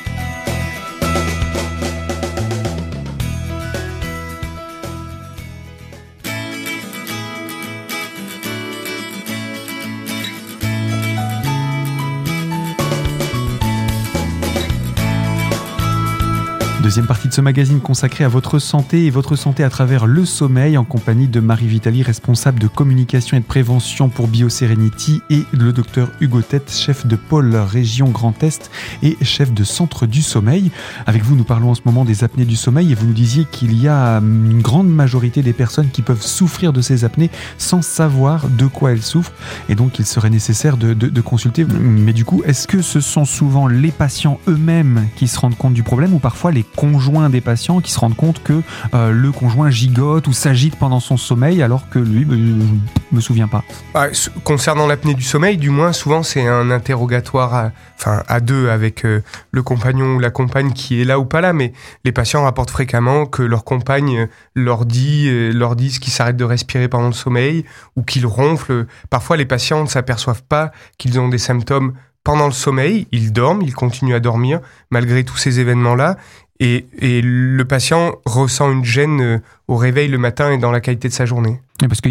Deuxième 16.98 17.06
partie 17.06 17.28
de 17.28 17.32
ce 17.32 17.40
magazine 17.40 17.78
consacré 17.78 18.24
à 18.24 18.28
votre 18.28 18.58
santé 18.58 19.06
et 19.06 19.10
votre 19.10 19.36
santé 19.36 19.62
à 19.62 19.70
travers 19.70 20.04
le 20.04 20.24
sommeil 20.24 20.76
en 20.76 20.82
compagnie 20.82 21.28
de 21.28 21.38
Marie 21.38 21.68
Vitali, 21.68 22.02
responsable 22.02 22.58
de 22.58 22.66
communication 22.66 23.36
et 23.36 23.40
de 23.40 23.44
prévention 23.44 24.08
pour 24.08 24.26
BioSerenity 24.26 25.22
et 25.30 25.44
le 25.52 25.72
docteur 25.72 26.10
Hugo 26.20 26.42
Tête, 26.42 26.72
chef 26.72 27.06
de 27.06 27.14
pôle 27.14 27.54
région 27.54 28.08
Grand 28.08 28.42
Est 28.42 28.72
et 29.04 29.16
chef 29.22 29.52
de 29.52 29.62
centre 29.62 30.06
du 30.06 30.22
sommeil. 30.22 30.72
Avec 31.06 31.22
vous, 31.22 31.36
nous 31.36 31.44
parlons 31.44 31.70
en 31.70 31.76
ce 31.76 31.82
moment 31.84 32.04
des 32.04 32.24
apnées 32.24 32.44
du 32.44 32.56
sommeil 32.56 32.90
et 32.90 32.96
vous 32.96 33.06
nous 33.06 33.12
disiez 33.12 33.44
qu'il 33.44 33.80
y 33.80 33.86
a 33.86 34.16
une 34.16 34.60
grande 34.60 34.88
majorité 34.88 35.42
des 35.42 35.52
personnes 35.52 35.90
qui 35.90 36.02
peuvent 36.02 36.26
souffrir 36.26 36.72
de 36.72 36.80
ces 36.80 37.04
apnées 37.04 37.30
sans 37.58 37.80
savoir 37.80 38.48
de 38.48 38.66
quoi 38.66 38.90
elles 38.90 39.04
souffrent 39.04 39.34
et 39.68 39.76
donc 39.76 40.00
il 40.00 40.04
serait 40.04 40.30
nécessaire 40.30 40.76
de, 40.76 40.94
de 40.94 41.20
consulter. 41.20 41.64
Mais 41.64 42.12
du 42.12 42.24
coup, 42.24 42.42
est-ce 42.44 42.66
que 42.66 42.82
ce 42.82 42.98
sont 42.98 43.24
souvent 43.24 43.68
les 43.68 43.92
patients 43.92 44.40
eux-mêmes 44.48 45.06
qui 45.14 45.28
se 45.28 45.38
rendent 45.38 45.56
compte 45.56 45.74
du 45.74 45.84
problème 45.84 46.12
ou 46.12 46.18
parfois 46.18 46.50
les 46.50 46.64
conjoints 46.92 47.28
des 47.28 47.40
patients 47.40 47.80
qui 47.80 47.92
se 47.92 47.98
rendent 47.98 48.16
compte 48.16 48.42
que 48.42 48.62
euh, 48.94 49.10
le 49.10 49.30
conjoint 49.32 49.70
gigote 49.70 50.26
ou 50.26 50.32
s'agite 50.32 50.76
pendant 50.76 51.00
son 51.00 51.16
sommeil 51.16 51.62
alors 51.62 51.88
que 51.88 51.98
lui, 51.98 52.24
bah, 52.24 52.34
je 52.36 53.16
me 53.16 53.20
souviens 53.20 53.48
pas. 53.48 53.62
Ah, 53.94 54.06
concernant 54.44 54.86
l'apnée 54.86 55.14
du 55.14 55.22
sommeil, 55.22 55.56
du 55.56 55.70
moins, 55.70 55.92
souvent 55.92 56.22
c'est 56.22 56.46
un 56.46 56.70
interrogatoire 56.70 57.54
à, 57.54 57.70
enfin, 57.96 58.22
à 58.26 58.40
deux 58.40 58.70
avec 58.70 59.04
euh, 59.04 59.22
le 59.50 59.62
compagnon 59.62 60.16
ou 60.16 60.18
la 60.18 60.30
compagne 60.30 60.72
qui 60.72 61.00
est 61.00 61.04
là 61.04 61.18
ou 61.18 61.24
pas 61.24 61.40
là, 61.40 61.52
mais 61.52 61.72
les 62.04 62.12
patients 62.12 62.42
rapportent 62.42 62.70
fréquemment 62.70 63.26
que 63.26 63.42
leur 63.42 63.64
compagne 63.64 64.28
leur 64.54 64.86
dit, 64.86 65.28
euh, 65.28 65.52
leur 65.52 65.76
disent 65.76 65.98
qu'ils 65.98 66.12
s'arrêtent 66.12 66.36
de 66.36 66.44
respirer 66.44 66.88
pendant 66.88 67.08
le 67.08 67.12
sommeil 67.12 67.64
ou 67.96 68.02
qu'ils 68.02 68.26
ronflent. 68.26 68.86
Parfois, 69.10 69.36
les 69.36 69.46
patients 69.46 69.82
ne 69.82 69.88
s'aperçoivent 69.88 70.42
pas 70.42 70.72
qu'ils 70.96 71.20
ont 71.20 71.28
des 71.28 71.38
symptômes 71.38 71.92
pendant 72.28 72.46
le 72.46 72.52
sommeil, 72.52 73.06
ils 73.10 73.32
dorment, 73.32 73.62
ils 73.62 73.74
continuent 73.74 74.14
à 74.14 74.20
dormir 74.20 74.60
malgré 74.90 75.24
tous 75.24 75.38
ces 75.38 75.60
événements-là. 75.60 76.18
Et, 76.60 76.86
le 77.22 77.62
patient 77.64 78.16
ressent 78.24 78.72
une 78.72 78.84
gêne 78.84 79.20
euh, 79.20 79.38
au 79.68 79.76
réveil 79.76 80.08
le 80.08 80.18
matin 80.18 80.50
et 80.50 80.58
dans 80.58 80.70
la 80.70 80.80
qualité 80.80 81.08
de 81.08 81.12
sa 81.12 81.24
journée. 81.24 81.60
Parce 81.80 82.00
que 82.00 82.08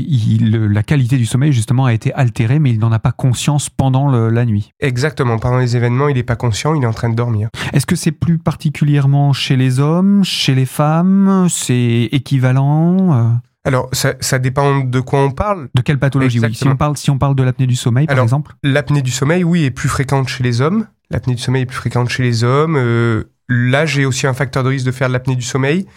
la 0.73 0.83
qualité 0.83 1.17
du 1.17 1.25
sommeil, 1.25 1.51
justement, 1.51 1.85
a 1.85 1.93
été 1.93 2.13
altérée, 2.13 2.59
mais 2.59 2.69
il 2.69 2.79
n'en 2.79 2.91
a 2.91 2.99
pas 2.99 3.11
conscience 3.11 3.69
pendant 3.69 4.09
la 4.09 4.45
nuit. 4.45 4.71
Exactement. 4.79 5.37
Pendant 5.39 5.57
les 5.57 5.75
événements, 5.75 6.07
il 6.07 6.15
n'est 6.15 6.23
pas 6.23 6.37
conscient, 6.37 6.73
il 6.73 6.83
est 6.83 6.87
en 6.87 6.93
train 6.93 7.09
de 7.09 7.15
dormir. 7.15 7.49
Est-ce 7.73 7.85
que 7.85 7.97
c'est 7.97 8.13
plus 8.13 8.37
particulièrement 8.37 9.33
chez 9.33 9.57
les 9.57 9.81
hommes, 9.81 10.23
chez 10.23 10.55
les 10.55 10.65
femmes 10.65 11.47
C'est 11.49 12.07
équivalent 12.13 13.13
euh? 13.13 13.29
Alors, 13.67 13.89
ça, 13.91 14.39
dépend 14.39 14.79
de 14.79 14.99
quoi 15.01 15.19
on 15.19 15.31
parle. 15.31 15.67
De 15.75 15.81
quelle 15.81 15.99
pathologie 15.99 16.39
oui. 16.39 16.55
Si 16.55 16.65
on 16.65 16.77
parle, 16.77 16.95
si 16.95 17.09
on 17.09 17.17
parle 17.17 17.35
de 17.35 17.43
l'apnée 17.43 17.67
du 17.67 17.75
sommeil, 17.75 18.07
par 18.07 18.19
exemple? 18.19 18.55
L'apnée 18.63 19.01
du 19.01 19.11
sommeil, 19.11 19.43
oui, 19.43 19.65
est 19.65 19.71
plus 19.71 19.89
fréquente 19.89 20.29
chez 20.29 20.41
les 20.41 20.61
hommes. 20.61 20.87
L'apnée 21.11 21.35
du 21.35 21.41
sommeil 21.41 21.63
est 21.63 21.65
plus 21.65 21.75
fréquente 21.75 22.07
chez 22.07 22.23
les 22.23 22.45
hommes. 22.45 22.77
Euh, 22.77 23.25
L'âge 23.49 23.97
est 23.97 24.05
aussi 24.05 24.27
un 24.27 24.33
facteur 24.33 24.63
de 24.63 24.69
risque 24.69 24.85
de 24.85 24.91
faire 24.91 25.07
de 25.07 25.13
l'apnée 25.13 25.35
du 25.35 25.41
sommeil 25.41 25.87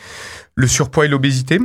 le 0.55 0.67
surpoids 0.67 1.07
et 1.07 1.09
l'obésité. 1.09 1.59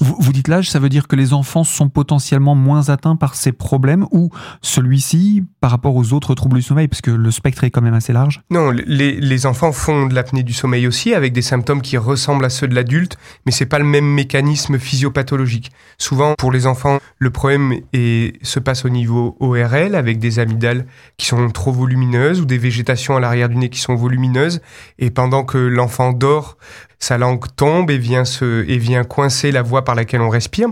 Vous, 0.00 0.32
dites 0.32 0.48
l'âge, 0.48 0.70
ça 0.70 0.78
veut 0.78 0.88
dire 0.88 1.08
que 1.08 1.16
les 1.16 1.32
enfants 1.32 1.64
sont 1.64 1.88
potentiellement 1.88 2.54
moins 2.54 2.88
atteints 2.90 3.16
par 3.16 3.34
ces 3.34 3.52
problèmes 3.52 4.06
ou 4.10 4.30
celui-ci 4.60 5.44
par 5.60 5.70
rapport 5.70 5.94
aux 5.96 6.12
autres 6.12 6.34
troubles 6.34 6.56
du 6.56 6.62
sommeil, 6.62 6.88
parce 6.88 7.00
que 7.00 7.10
le 7.10 7.30
spectre 7.30 7.64
est 7.64 7.70
quand 7.70 7.80
même 7.80 7.94
assez 7.94 8.12
large 8.12 8.42
Non, 8.50 8.70
les, 8.70 9.46
enfants 9.46 9.72
font 9.72 10.06
de 10.06 10.14
l'apnée 10.14 10.42
du 10.42 10.52
sommeil 10.52 10.86
aussi 10.86 11.14
avec 11.14 11.32
des 11.32 11.42
symptômes 11.42 11.80
qui 11.80 11.96
ressemblent 11.96 12.44
à 12.44 12.50
ceux 12.50 12.68
de 12.68 12.74
l'adulte, 12.74 13.16
mais 13.46 13.52
c'est 13.52 13.66
pas 13.66 13.78
le 13.78 13.84
même 13.84 14.06
mécanisme 14.06 14.78
physiopathologique. 14.78 15.70
Souvent, 15.98 16.34
pour 16.34 16.52
les 16.52 16.66
enfants, 16.66 16.98
le 17.18 17.30
problème 17.30 17.80
est, 17.92 18.44
se 18.44 18.58
passe 18.58 18.84
au 18.84 18.90
niveau 18.90 19.36
ORL 19.40 19.94
avec 19.94 20.18
des 20.18 20.38
amygdales 20.38 20.86
qui 21.16 21.26
sont 21.26 21.48
trop 21.50 21.72
volumineuses 21.72 22.40
ou 22.40 22.44
des 22.44 22.58
végétations 22.58 23.16
à 23.16 23.20
l'arrière 23.20 23.48
du 23.48 23.56
nez 23.56 23.70
qui 23.70 23.80
sont 23.80 23.94
volumineuses, 23.94 24.60
et 24.98 25.10
pendant 25.10 25.44
que 25.44 25.58
l'enfant 25.58 26.12
dort, 26.12 26.58
sa 26.98 27.18
langue 27.18 27.44
tombe 27.56 27.90
et 27.90 27.98
vient 27.98 28.24
se 28.24 28.68
et 28.68 28.78
vient 28.78 29.04
coincer 29.04 29.52
la 29.52 29.62
voie 29.62 29.84
par 29.84 29.94
laquelle 29.94 30.20
on 30.20 30.28
respire 30.28 30.68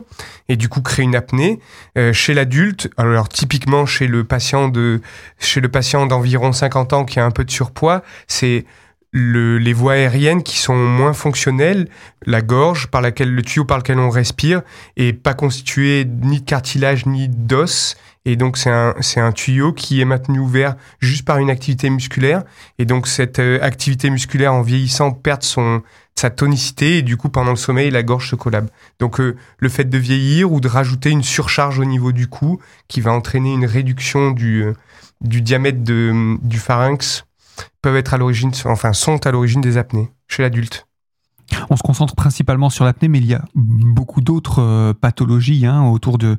et 0.49 0.57
du 0.57 0.69
coup 0.69 0.83
créer 0.83 1.05
une 1.05 1.17
apnée. 1.17 1.61
Euh, 1.99 2.13
chez 2.13 2.35
l'adulte 2.35 2.91
alors 2.97 3.29
typiquement 3.29 3.87
chez 3.87 4.07
le 4.07 4.25
patient 4.25 4.69
de 4.69 5.01
chez 5.39 5.61
le 5.61 5.69
patient 5.69 6.07
d'environ 6.07 6.53
50 6.53 6.93
ans 6.93 7.05
qui 7.05 7.21
a 7.21 7.25
un 7.25 7.31
peu 7.31 7.45
de 7.45 7.51
surpoids 7.51 8.03
c'est 8.27 8.65
le, 9.13 9.59
les 9.59 9.75
voies 9.75 9.93
aériennes 9.93 10.43
qui 10.43 10.57
sont 10.57 10.75
moins 10.75 11.13
fonctionnelles, 11.13 11.89
la 12.25 12.41
gorge 12.41 12.87
par 12.87 13.03
laquelle 13.03 13.31
le 13.31 13.43
tuyau 13.43 13.65
par 13.65 13.79
lequel 13.79 13.99
on 13.99 14.09
respire 14.09 14.63
est 14.97 15.13
pas 15.13 15.35
constitué 15.35 16.07
ni 16.07 16.41
de 16.41 16.45
cartilage 16.47 17.05
ni 17.05 17.29
d'os 17.29 17.97
et 18.25 18.37
donc 18.37 18.57
c'est 18.57 18.71
un 18.71 18.95
c'est 19.01 19.21
un 19.21 19.33
tuyau 19.33 19.73
qui 19.73 20.01
est 20.01 20.05
maintenu 20.05 20.39
ouvert 20.39 20.77
juste 21.01 21.27
par 21.27 21.39
une 21.39 21.51
activité 21.51 21.91
musculaire 21.91 22.43
et 22.79 22.85
donc 22.85 23.07
cette 23.07 23.39
euh, 23.39 23.59
activité 23.61 24.09
musculaire 24.11 24.55
en 24.55 24.63
vieillissant 24.63 25.11
perd 25.11 25.43
son 25.43 25.83
sa 26.15 26.31
tonicité 26.31 26.99
et 26.99 27.03
du 27.03 27.17
coup 27.17 27.29
pendant 27.29 27.51
le 27.51 27.57
sommeil 27.57 27.91
la 27.91 28.03
gorge 28.03 28.31
se 28.31 28.37
collabe. 28.37 28.69
Donc 28.99 29.21
euh, 29.21 29.37
le 29.59 29.69
fait 29.69 29.85
de 29.85 29.99
vieillir 29.99 30.53
ou 30.53 30.61
de 30.61 30.69
rajouter 30.69 31.11
une 31.11 31.23
surcharge 31.23 31.79
au 31.79 31.85
niveau 31.85 32.13
du 32.13 32.29
cou 32.29 32.61
qui 32.89 33.01
va 33.01 33.13
entraîner 33.13 33.53
une 33.53 33.67
réduction 33.67 34.31
du 34.31 34.63
euh, 34.63 34.75
du 35.21 35.41
diamètre 35.41 35.85
de, 35.85 36.37
du 36.43 36.59
pharynx 36.59 37.25
peuvent 37.81 37.97
être 37.97 38.15
à 38.15 38.19
l'origine 38.19 38.53
enfin 38.65 38.93
sont 38.93 39.27
à 39.27 39.31
l'origine 39.31 39.61
des 39.61 39.77
apnées 39.77 40.11
chez 40.29 40.43
l'adulte. 40.43 40.87
On 41.71 41.77
se 41.77 41.83
concentre 41.83 42.15
principalement 42.15 42.71
sur 42.71 42.85
l'apnée, 42.85 43.09
mais 43.09 43.19
il 43.19 43.27
y 43.27 43.35
a 43.35 43.45
beaucoup 43.55 44.21
d'autres 44.21 44.61
euh, 44.61 44.93
pathologies 44.93 45.67
hein, 45.67 45.85
autour 45.85 46.19
de, 46.19 46.37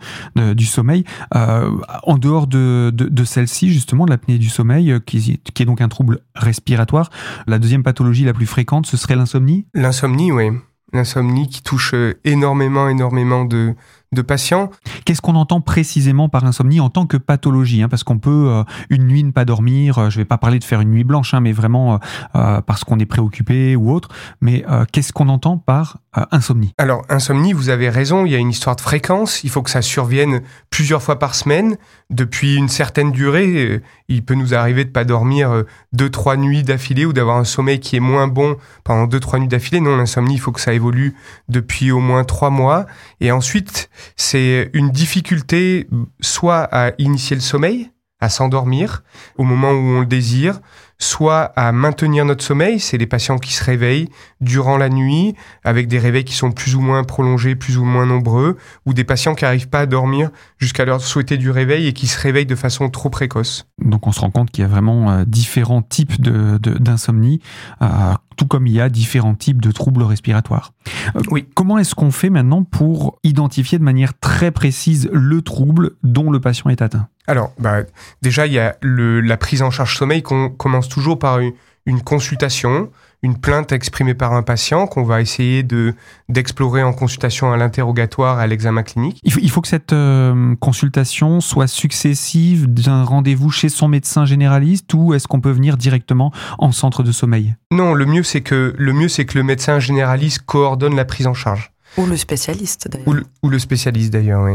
du 0.53 0.65
sommeil. 0.65 1.03
Euh, 1.35 1.69
en 2.03 2.17
dehors 2.17 2.47
de, 2.47 2.91
de, 2.93 3.23
celle-ci, 3.23 3.71
justement, 3.71 4.05
de 4.05 4.11
l'apnée 4.11 4.37
du 4.37 4.49
sommeil, 4.49 4.91
euh, 4.91 4.99
qui, 4.99 5.39
qui, 5.39 5.63
est 5.63 5.65
donc 5.65 5.81
un 5.81 5.89
trouble 5.89 6.19
respiratoire, 6.35 7.09
la 7.47 7.59
deuxième 7.59 7.83
pathologie 7.83 8.25
la 8.25 8.33
plus 8.33 8.45
fréquente, 8.45 8.85
ce 8.85 8.97
serait 8.97 9.15
l'insomnie? 9.15 9.65
L'insomnie, 9.73 10.31
oui. 10.31 10.51
L'insomnie 10.91 11.49
qui 11.49 11.63
touche 11.63 11.95
énormément, 12.23 12.87
énormément 12.87 13.45
de, 13.45 13.73
de 14.13 14.21
patients. 14.21 14.69
Qu'est-ce 15.05 15.21
qu'on 15.21 15.35
entend 15.35 15.61
précisément 15.61 16.29
par 16.29 16.45
insomnie 16.45 16.79
en 16.79 16.89
tant 16.89 17.05
que 17.05 17.17
pathologie 17.17 17.83
hein, 17.83 17.89
Parce 17.89 18.03
qu'on 18.03 18.19
peut 18.19 18.47
euh, 18.49 18.63
une 18.89 19.05
nuit 19.05 19.23
ne 19.23 19.31
pas 19.31 19.45
dormir, 19.45 19.97
euh, 19.97 20.09
je 20.09 20.17
ne 20.17 20.21
vais 20.21 20.25
pas 20.25 20.37
parler 20.37 20.59
de 20.59 20.63
faire 20.63 20.81
une 20.81 20.91
nuit 20.91 21.03
blanche, 21.03 21.33
hein, 21.33 21.39
mais 21.39 21.51
vraiment 21.51 21.99
euh, 22.35 22.61
parce 22.61 22.83
qu'on 22.83 22.99
est 22.99 23.05
préoccupé 23.05 23.75
ou 23.75 23.91
autre. 23.91 24.09
Mais 24.41 24.65
qu'est-ce 24.91 25.13
qu'on 25.13 25.29
entend 25.29 25.57
par 25.57 25.97
insomnie? 26.31 26.73
Alors, 26.77 27.03
insomnie, 27.09 27.53
vous 27.53 27.69
avez 27.69 27.89
raison, 27.89 28.25
il 28.25 28.31
y 28.31 28.35
a 28.35 28.37
une 28.37 28.49
histoire 28.49 28.75
de 28.75 28.81
fréquence, 28.81 29.43
il 29.43 29.49
faut 29.49 29.61
que 29.61 29.69
ça 29.69 29.81
survienne 29.81 30.41
plusieurs 30.69 31.01
fois 31.01 31.19
par 31.19 31.35
semaine, 31.35 31.77
depuis 32.09 32.55
une 32.55 32.69
certaine 32.69 33.11
durée. 33.11 33.81
Il 34.07 34.23
peut 34.23 34.35
nous 34.35 34.53
arriver 34.53 34.85
de 34.85 34.89
pas 34.89 35.05
dormir 35.05 35.63
deux, 35.91 36.09
trois 36.09 36.37
nuits 36.37 36.63
d'affilée 36.63 37.05
ou 37.05 37.13
d'avoir 37.13 37.37
un 37.37 37.43
sommeil 37.43 37.79
qui 37.79 37.95
est 37.95 38.01
moins 38.01 38.27
bon 38.27 38.57
pendant 38.83 39.07
deux, 39.07 39.19
trois 39.19 39.39
nuits 39.39 39.47
d'affilée. 39.47 39.79
Non, 39.79 39.97
l'insomnie, 39.97 40.35
il 40.35 40.39
faut 40.39 40.51
que 40.51 40.61
ça 40.61 40.73
évolue 40.73 41.15
depuis 41.49 41.91
au 41.91 41.99
moins 41.99 42.23
trois 42.23 42.49
mois. 42.49 42.85
Et 43.19 43.31
ensuite, 43.31 43.89
c'est 44.15 44.69
une 44.73 44.91
difficulté 44.91 45.87
soit 46.21 46.63
à 46.71 46.91
initier 46.97 47.35
le 47.35 47.41
sommeil, 47.41 47.91
à 48.19 48.29
s'endormir 48.29 49.03
au 49.37 49.43
moment 49.43 49.71
où 49.71 49.97
on 49.97 49.99
le 50.01 50.05
désire, 50.05 50.61
soit 51.03 51.51
à 51.55 51.71
maintenir 51.71 52.25
notre 52.25 52.43
sommeil, 52.43 52.79
c'est 52.79 52.97
les 52.97 53.05
patients 53.07 53.37
qui 53.37 53.53
se 53.53 53.63
réveillent 53.63 54.09
durant 54.41 54.77
la 54.77 54.89
nuit 54.89 55.35
avec 55.63 55.87
des 55.87 55.99
réveils 55.99 56.23
qui 56.23 56.33
sont 56.33 56.51
plus 56.51 56.75
ou 56.75 56.81
moins 56.81 57.03
prolongés, 57.03 57.55
plus 57.55 57.77
ou 57.77 57.83
moins 57.83 58.05
nombreux, 58.05 58.57
ou 58.85 58.93
des 58.93 59.03
patients 59.03 59.35
qui 59.35 59.43
n'arrivent 59.43 59.69
pas 59.69 59.81
à 59.81 59.85
dormir 59.85 60.29
jusqu'à 60.57 60.85
l'heure 60.85 61.01
souhaitée 61.01 61.37
du 61.37 61.51
réveil 61.51 61.87
et 61.87 61.93
qui 61.93 62.07
se 62.07 62.19
réveillent 62.19 62.45
de 62.45 62.55
façon 62.55 62.89
trop 62.89 63.09
précoce. 63.09 63.67
Donc 63.83 64.07
on 64.07 64.11
se 64.11 64.21
rend 64.21 64.31
compte 64.31 64.51
qu'il 64.51 64.63
y 64.63 64.65
a 64.65 64.69
vraiment 64.69 65.11
euh, 65.11 65.25
différents 65.25 65.81
types 65.81 66.21
d'insomnie, 66.21 67.39
de, 67.81 67.85
euh, 67.85 68.13
tout 68.37 68.45
comme 68.45 68.67
il 68.67 68.73
y 68.73 68.81
a 68.81 68.89
différents 68.89 69.35
types 69.35 69.61
de 69.61 69.71
troubles 69.71 70.03
respiratoires. 70.03 70.73
Euh, 71.15 71.21
oui. 71.29 71.45
Comment 71.53 71.77
est-ce 71.77 71.95
qu'on 71.95 72.11
fait 72.11 72.29
maintenant 72.29 72.63
pour 72.63 73.19
identifier 73.23 73.77
de 73.77 73.83
manière 73.83 74.17
très 74.19 74.51
précise 74.51 75.09
le 75.11 75.41
trouble 75.41 75.91
dont 76.03 76.31
le 76.31 76.39
patient 76.39 76.69
est 76.69 76.81
atteint? 76.81 77.07
Alors, 77.27 77.51
bah, 77.57 77.83
déjà, 78.21 78.47
il 78.47 78.53
y 78.53 78.59
a 78.59 78.75
le, 78.81 79.21
la 79.21 79.37
prise 79.37 79.61
en 79.61 79.71
charge 79.71 79.97
sommeil 79.97 80.21
qu'on 80.21 80.49
commence 80.49 80.89
toujours 80.89 81.19
par 81.19 81.39
une, 81.39 81.53
une 81.85 82.01
consultation, 82.01 82.89
une 83.21 83.37
plainte 83.37 83.71
exprimée 83.71 84.13
par 84.13 84.33
un 84.33 84.43
patient 84.43 84.87
qu'on 84.87 85.03
va 85.03 85.21
essayer 85.21 85.63
de 85.63 85.93
d'explorer 86.29 86.83
en 86.83 86.93
consultation 86.93 87.51
à 87.51 87.57
l'interrogatoire 87.57 88.39
à 88.39 88.47
l'examen 88.47 88.83
clinique. 88.83 89.19
Il 89.23 89.31
faut, 89.31 89.39
il 89.41 89.49
faut 89.49 89.61
que 89.61 89.67
cette 89.67 89.93
euh, 89.93 90.55
consultation 90.59 91.39
soit 91.39 91.67
successive 91.67 92.67
d'un 92.67 93.03
rendez-vous 93.03 93.49
chez 93.49 93.69
son 93.69 93.87
médecin 93.87 94.25
généraliste 94.25 94.93
ou 94.93 95.13
est-ce 95.13 95.27
qu'on 95.27 95.41
peut 95.41 95.51
venir 95.51 95.77
directement 95.77 96.31
en 96.57 96.71
centre 96.71 97.03
de 97.03 97.11
sommeil? 97.11 97.55
Non, 97.71 97.93
le 97.93 98.05
mieux 98.05 98.23
c'est 98.23 98.41
que 98.41 98.73
le 98.77 98.93
mieux 98.93 99.07
c'est 99.07 99.25
que 99.25 99.37
le 99.37 99.43
médecin 99.43 99.79
généraliste 99.79 100.41
coordonne 100.45 100.95
la 100.95 101.05
prise 101.05 101.27
en 101.27 101.33
charge. 101.33 101.72
Ou 101.97 102.05
le 102.05 102.17
spécialiste 102.17 102.87
d'ailleurs. 102.87 103.23
Ou, 103.43 103.49
le, 103.49 103.59
spécialiste 103.59 104.11
d'ailleurs, 104.11 104.43
oui. 104.43 104.53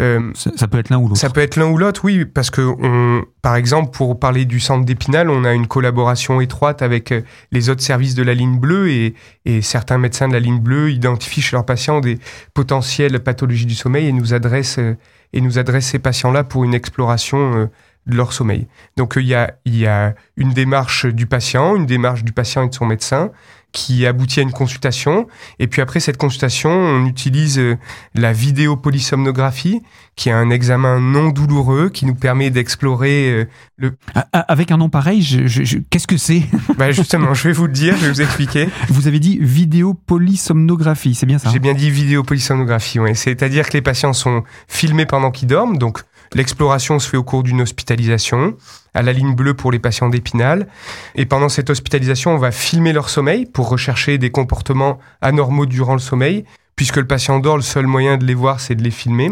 Euh, 0.00 0.32
ça, 0.34 0.68
peut 0.68 0.78
être 0.78 0.90
l'un 0.90 0.98
ou 0.98 1.08
l'autre. 1.08 1.20
Ça 1.20 1.28
peut 1.28 1.40
être 1.40 1.56
l'un 1.56 1.66
ou 1.66 1.76
l'autre, 1.76 2.04
oui, 2.04 2.24
parce 2.24 2.50
que 2.50 2.60
on, 2.60 3.24
par 3.42 3.56
exemple, 3.56 3.90
pour 3.90 4.18
parler 4.18 4.44
du 4.44 4.60
centre 4.60 4.84
d'Épinal, 4.84 5.28
on 5.28 5.44
a 5.44 5.52
une 5.54 5.66
collaboration 5.66 6.40
étroite 6.40 6.82
avec 6.82 7.10
euh, 7.10 7.22
les 7.50 7.68
autres 7.68 7.82
services 7.82 8.14
de 8.14 8.22
la 8.22 8.34
ligne 8.34 8.58
bleue 8.58 8.90
et, 8.90 9.14
et 9.44 9.60
certains 9.60 9.98
médecins 9.98 10.28
de 10.28 10.34
la 10.34 10.40
ligne 10.40 10.60
bleue 10.60 10.92
identifient 10.92 11.42
chez 11.42 11.56
leurs 11.56 11.66
patients 11.66 12.00
des 12.00 12.18
potentielles 12.54 13.18
pathologies 13.20 13.66
du 13.66 13.74
sommeil 13.74 14.06
et 14.06 14.12
nous 14.12 14.32
adressent 14.32 14.78
euh, 14.78 14.96
et 15.32 15.40
nous 15.40 15.58
adressent 15.58 15.86
ces 15.86 15.98
patients-là 15.98 16.44
pour 16.44 16.62
une 16.64 16.74
exploration 16.74 17.70
de 18.06 18.16
leur 18.16 18.32
sommeil. 18.32 18.66
Donc 18.96 19.14
il 19.16 19.26
y 19.26 19.34
a, 19.34 19.54
il 19.64 19.76
y 19.76 19.86
a 19.86 20.14
une 20.36 20.52
démarche 20.52 21.06
du 21.06 21.26
patient, 21.26 21.74
une 21.74 21.86
démarche 21.86 22.22
du 22.22 22.32
patient 22.32 22.64
et 22.64 22.68
de 22.68 22.74
son 22.74 22.84
médecin, 22.84 23.30
qui 23.72 24.06
aboutit 24.06 24.40
à 24.40 24.42
une 24.42 24.52
consultation. 24.52 25.26
Et 25.58 25.66
puis 25.66 25.82
après 25.82 26.00
cette 26.00 26.18
consultation, 26.18 26.70
on 26.70 27.06
utilise 27.06 27.58
euh, 27.58 27.76
la 28.14 28.32
vidéopolysomnographie, 28.32 29.80
qui 30.14 30.28
est 30.28 30.32
un 30.32 30.50
examen 30.50 31.00
non 31.00 31.30
douloureux 31.30 31.88
qui 31.88 32.04
nous 32.04 32.14
permet 32.14 32.50
d'explorer 32.50 33.30
euh, 33.30 33.44
le. 33.76 33.96
Avec 34.32 34.70
un 34.70 34.76
nom 34.76 34.90
pareil, 34.90 35.22
je, 35.22 35.78
qu'est-ce 35.90 36.06
que 36.06 36.18
c'est? 36.18 36.42
Bah 36.78 36.90
Justement, 36.92 37.34
je 37.34 37.48
vais 37.48 37.52
vous 37.52 37.66
le 37.66 37.72
dire, 37.72 37.96
je 37.96 38.06
vais 38.06 38.12
vous 38.12 38.22
expliquer. 38.22 38.68
Vous 38.88 39.08
avez 39.08 39.18
dit 39.18 39.38
vidéopolysomnographie, 39.40 41.14
c'est 41.14 41.26
bien 41.26 41.38
ça? 41.38 41.50
J'ai 41.50 41.58
bien 41.58 41.74
dit 41.74 41.90
vidéopolysomnographie, 41.90 42.98
oui. 43.00 43.16
C'est-à-dire 43.16 43.68
que 43.68 43.74
les 43.74 43.82
patients 43.82 44.12
sont 44.12 44.44
filmés 44.68 45.06
pendant 45.06 45.30
qu'ils 45.30 45.48
dorment, 45.48 45.78
donc 45.78 46.02
L'exploration 46.34 46.98
se 46.98 47.08
fait 47.08 47.16
au 47.16 47.22
cours 47.22 47.42
d'une 47.42 47.60
hospitalisation, 47.60 48.56
à 48.94 49.02
la 49.02 49.12
ligne 49.12 49.34
bleue 49.34 49.54
pour 49.54 49.70
les 49.70 49.78
patients 49.78 50.08
d'Épinal. 50.08 50.66
Et 51.14 51.26
pendant 51.26 51.48
cette 51.48 51.70
hospitalisation, 51.70 52.32
on 52.32 52.38
va 52.38 52.50
filmer 52.50 52.92
leur 52.92 53.10
sommeil 53.10 53.46
pour 53.46 53.68
rechercher 53.68 54.18
des 54.18 54.30
comportements 54.30 54.98
anormaux 55.20 55.66
durant 55.66 55.94
le 55.94 56.00
sommeil. 56.00 56.44
Puisque 56.76 56.96
le 56.96 57.06
patient 57.06 57.38
dort, 57.38 57.56
le 57.56 57.62
seul 57.62 57.86
moyen 57.86 58.16
de 58.16 58.24
les 58.24 58.34
voir, 58.34 58.58
c'est 58.60 58.74
de 58.74 58.82
les 58.82 58.90
filmer. 58.90 59.30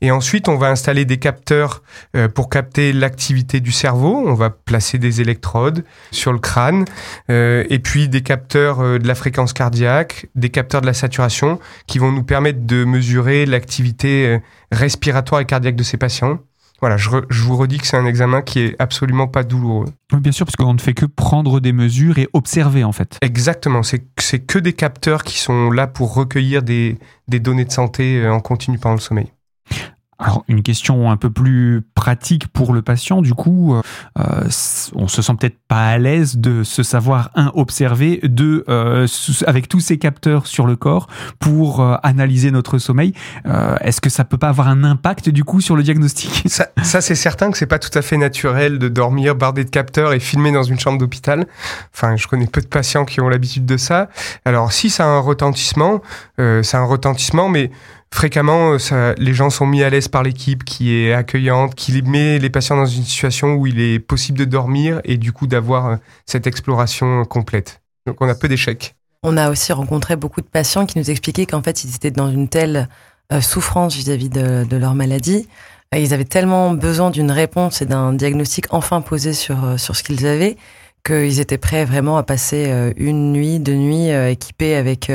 Et 0.00 0.10
ensuite, 0.10 0.48
on 0.48 0.56
va 0.56 0.68
installer 0.68 1.04
des 1.04 1.18
capteurs 1.18 1.82
euh, 2.16 2.28
pour 2.28 2.50
capter 2.50 2.92
l'activité 2.92 3.60
du 3.60 3.72
cerveau. 3.72 4.22
On 4.26 4.34
va 4.34 4.50
placer 4.50 4.98
des 4.98 5.20
électrodes 5.20 5.84
sur 6.10 6.32
le 6.32 6.38
crâne, 6.38 6.84
euh, 7.30 7.64
et 7.70 7.78
puis 7.78 8.08
des 8.08 8.22
capteurs 8.22 8.80
euh, 8.80 8.98
de 8.98 9.06
la 9.06 9.14
fréquence 9.14 9.52
cardiaque, 9.52 10.26
des 10.34 10.50
capteurs 10.50 10.80
de 10.80 10.86
la 10.86 10.94
saturation, 10.94 11.60
qui 11.86 11.98
vont 11.98 12.12
nous 12.12 12.24
permettre 12.24 12.66
de 12.66 12.84
mesurer 12.84 13.46
l'activité 13.46 14.40
respiratoire 14.72 15.40
et 15.40 15.44
cardiaque 15.44 15.76
de 15.76 15.82
ces 15.82 15.96
patients. 15.96 16.38
Voilà, 16.84 16.98
je, 16.98 17.08
vous 17.08 17.56
redis 17.56 17.78
que 17.78 17.86
c'est 17.86 17.96
un 17.96 18.04
examen 18.04 18.42
qui 18.42 18.60
est 18.60 18.76
absolument 18.78 19.26
pas 19.26 19.42
douloureux. 19.42 19.86
bien 20.12 20.32
sûr, 20.32 20.44
parce 20.44 20.54
qu'on 20.54 20.74
ne 20.74 20.78
fait 20.78 20.92
que 20.92 21.06
prendre 21.06 21.58
des 21.58 21.72
mesures 21.72 22.18
et 22.18 22.28
observer 22.34 22.84
en 22.84 22.92
fait. 22.92 23.16
Exactement, 23.22 23.82
c'est 23.82 24.38
que 24.40 24.58
des 24.58 24.74
capteurs 24.74 25.24
qui 25.24 25.38
sont 25.38 25.70
là 25.70 25.86
pour 25.86 26.12
recueillir 26.12 26.62
des, 26.62 26.98
des 27.26 27.40
données 27.40 27.64
de 27.64 27.72
santé 27.72 28.18
euh, 28.18 28.34
en 28.34 28.40
continu 28.40 28.76
pendant 28.76 28.96
le 28.96 29.00
sommeil. 29.00 29.32
Alors, 30.18 30.44
une 30.48 30.62
question 30.62 31.10
un 31.10 31.16
peu 31.16 31.30
plus 31.30 31.82
pratique 31.94 32.48
pour 32.48 32.72
le 32.72 32.82
patient, 32.82 33.22
du 33.22 33.34
coup, 33.34 33.74
euh, 33.74 33.82
euh 34.18 34.48
on 34.94 35.08
se 35.08 35.22
sent 35.22 35.32
peut-être 35.38 35.58
pas 35.68 35.88
à 35.88 35.98
l'aise 35.98 36.36
de 36.36 36.62
se 36.62 36.82
savoir, 36.82 37.30
un, 37.34 37.50
observer, 37.54 38.20
deux, 38.22 38.64
euh, 38.68 39.06
avec 39.46 39.68
tous 39.68 39.80
ces 39.80 39.98
capteurs 39.98 40.46
sur 40.46 40.66
le 40.66 40.76
corps 40.76 41.08
pour 41.38 41.80
euh, 41.80 41.96
analyser 42.02 42.50
notre 42.50 42.78
sommeil. 42.78 43.12
Euh, 43.46 43.76
Est-ce 43.80 44.00
que 44.00 44.10
ça 44.10 44.24
peut 44.24 44.38
pas 44.38 44.48
avoir 44.48 44.68
un 44.68 44.84
impact, 44.84 45.28
du 45.28 45.44
coup, 45.44 45.60
sur 45.60 45.76
le 45.76 45.82
diagnostic? 45.82 46.44
Ça, 46.46 46.68
ça 46.82 47.00
c'est 47.00 47.14
certain 47.14 47.50
que 47.50 47.58
c'est 47.58 47.66
pas 47.66 47.78
tout 47.78 47.96
à 47.98 48.02
fait 48.02 48.16
naturel 48.16 48.78
de 48.78 48.88
dormir 48.88 49.34
bardé 49.34 49.64
de 49.64 49.70
capteurs 49.70 50.12
et 50.12 50.20
filmer 50.20 50.52
dans 50.52 50.62
une 50.62 50.78
chambre 50.78 50.98
d'hôpital. 50.98 51.46
Enfin, 51.92 52.16
je 52.16 52.26
connais 52.28 52.46
peu 52.46 52.60
de 52.60 52.66
patients 52.66 53.04
qui 53.04 53.20
ont 53.20 53.28
l'habitude 53.28 53.66
de 53.66 53.76
ça. 53.76 54.08
Alors, 54.44 54.72
si 54.72 54.90
ça 54.90 55.04
a 55.04 55.08
un 55.08 55.20
retentissement, 55.20 56.00
ça 56.38 56.78
a 56.78 56.80
un 56.80 56.84
retentissement, 56.84 57.48
mais 57.48 57.70
fréquemment, 58.14 58.76
euh, 58.92 59.14
les 59.18 59.34
gens 59.34 59.50
sont 59.50 59.66
mis 59.66 59.82
à 59.82 59.90
l'aise 59.90 60.06
par 60.06 60.22
l'équipe 60.22 60.64
qui 60.64 60.94
est 60.94 61.12
accueillante, 61.12 61.74
qui 61.74 62.00
met 62.02 62.38
les 62.38 62.48
patients 62.48 62.76
dans 62.76 62.86
une 62.86 63.02
situation 63.02 63.54
où 63.54 63.66
il 63.66 63.80
est 63.80 63.98
possible 63.98 64.38
de 64.38 64.44
dormir 64.44 65.00
et 65.04 65.16
du 65.16 65.32
coup 65.32 65.48
d'avoir 65.48 65.86
euh, 65.86 65.96
cette 66.24 66.46
exploration 66.46 67.24
complète. 67.24 67.82
Donc 68.06 68.16
on 68.20 68.28
a 68.28 68.34
peu 68.36 68.46
d'échecs. 68.46 68.94
On 69.24 69.36
a 69.36 69.50
aussi 69.50 69.72
rencontré 69.72 70.14
beaucoup 70.14 70.40
de 70.40 70.46
patients 70.46 70.86
qui 70.86 70.98
nous 70.98 71.10
expliquaient 71.10 71.46
qu'en 71.46 71.62
fait 71.62 71.82
ils 71.82 71.96
étaient 71.96 72.12
dans 72.12 72.30
une 72.30 72.48
telle 72.48 72.88
euh, 73.32 73.40
souffrance 73.40 73.96
vis-à-vis 73.96 74.28
de, 74.28 74.64
de, 74.64 74.76
leur 74.76 74.94
maladie. 74.94 75.48
Ils 75.92 76.14
avaient 76.14 76.24
tellement 76.24 76.70
besoin 76.70 77.10
d'une 77.10 77.32
réponse 77.32 77.82
et 77.82 77.86
d'un 77.86 78.12
diagnostic 78.12 78.66
enfin 78.70 79.00
posé 79.00 79.32
sur, 79.32 79.78
sur 79.78 79.96
ce 79.96 80.02
qu'ils 80.02 80.26
avaient 80.26 80.56
qu'ils 81.04 81.38
étaient 81.38 81.58
prêts 81.58 81.84
vraiment 81.84 82.16
à 82.16 82.22
passer 82.22 82.92
une 82.96 83.32
nuit, 83.32 83.60
deux 83.60 83.74
nuits 83.74 84.08
équipés 84.08 84.74
avec, 84.74 85.12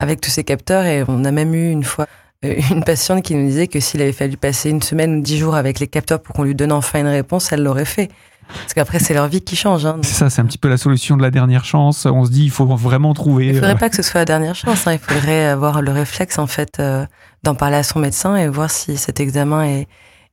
avec 0.00 0.20
tous 0.20 0.28
ces 0.28 0.42
capteurs. 0.42 0.84
Et 0.84 1.04
on 1.06 1.24
a 1.24 1.30
même 1.30 1.54
eu 1.54 1.70
une 1.70 1.84
fois 1.84 2.06
une 2.42 2.84
patiente 2.84 3.22
qui 3.22 3.34
nous 3.34 3.46
disait 3.46 3.66
que 3.66 3.80
s'il 3.80 4.00
avait 4.00 4.12
fallu 4.12 4.36
passer 4.36 4.70
une 4.70 4.82
semaine 4.82 5.18
ou 5.18 5.20
dix 5.22 5.38
jours 5.38 5.54
avec 5.54 5.78
les 5.78 5.86
capteurs 5.86 6.22
pour 6.22 6.34
qu'on 6.34 6.44
lui 6.44 6.54
donne 6.54 6.72
enfin 6.72 7.00
une 7.00 7.06
réponse, 7.06 7.52
elle 7.52 7.62
l'aurait 7.62 7.84
fait. 7.84 8.10
Parce 8.48 8.74
qu'après, 8.74 8.98
c'est 8.98 9.14
leur 9.14 9.28
vie 9.28 9.42
qui 9.42 9.54
change. 9.54 9.86
Hein, 9.86 9.98
c'est 10.02 10.14
ça, 10.14 10.30
c'est 10.30 10.40
un 10.40 10.46
petit 10.46 10.58
peu 10.58 10.68
la 10.68 10.76
solution 10.76 11.16
de 11.16 11.22
la 11.22 11.30
dernière 11.30 11.64
chance. 11.64 12.06
On 12.06 12.24
se 12.24 12.30
dit, 12.30 12.44
il 12.44 12.50
faut 12.50 12.66
vraiment 12.66 13.14
trouver. 13.14 13.46
Il 13.46 13.52
ne 13.52 13.54
faudrait 13.54 13.74
euh, 13.74 13.78
pas 13.78 13.90
que 13.90 13.96
ce 13.96 14.02
soit 14.02 14.20
la 14.20 14.24
dernière 14.24 14.56
chance. 14.56 14.86
Hein. 14.86 14.94
Il 14.94 14.98
faudrait 14.98 15.46
avoir 15.46 15.82
le 15.82 15.92
réflexe, 15.92 16.38
en 16.38 16.48
fait, 16.48 16.80
euh, 16.80 17.06
d'en 17.44 17.54
parler 17.54 17.76
à 17.76 17.84
son 17.84 18.00
médecin 18.00 18.34
et 18.34 18.48
voir 18.48 18.70
si 18.70 18.96
cet 18.96 19.20
examen 19.20 19.64
est, 19.64 19.86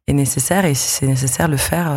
est 0.08 0.14
nécessaire 0.14 0.66
et 0.66 0.74
si 0.74 0.88
c'est 0.90 1.06
nécessaire, 1.06 1.48
le 1.48 1.58
faire 1.58 1.92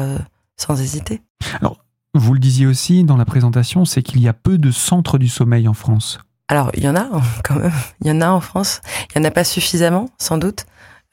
sans 0.56 0.78
hésiter. 0.80 1.22
Alors, 1.60 1.78
vous 2.14 2.34
le 2.34 2.40
disiez 2.40 2.66
aussi 2.66 3.04
dans 3.04 3.16
la 3.16 3.24
présentation, 3.24 3.84
c'est 3.84 4.02
qu'il 4.02 4.20
y 4.20 4.28
a 4.28 4.32
peu 4.32 4.58
de 4.58 4.70
centres 4.70 5.16
du 5.16 5.28
sommeil 5.28 5.68
en 5.68 5.74
France. 5.74 6.18
Alors, 6.50 6.70
il 6.74 6.82
y 6.82 6.88
en 6.88 6.96
a 6.96 7.08
quand 7.44 7.54
même. 7.54 7.72
Il 8.02 8.08
y 8.08 8.10
en 8.10 8.20
a 8.20 8.28
en 8.28 8.40
France. 8.40 8.82
Il 9.14 9.20
n'y 9.20 9.26
en 9.26 9.28
a 9.28 9.32
pas 9.32 9.44
suffisamment, 9.44 10.10
sans 10.18 10.36
doute. 10.36 10.66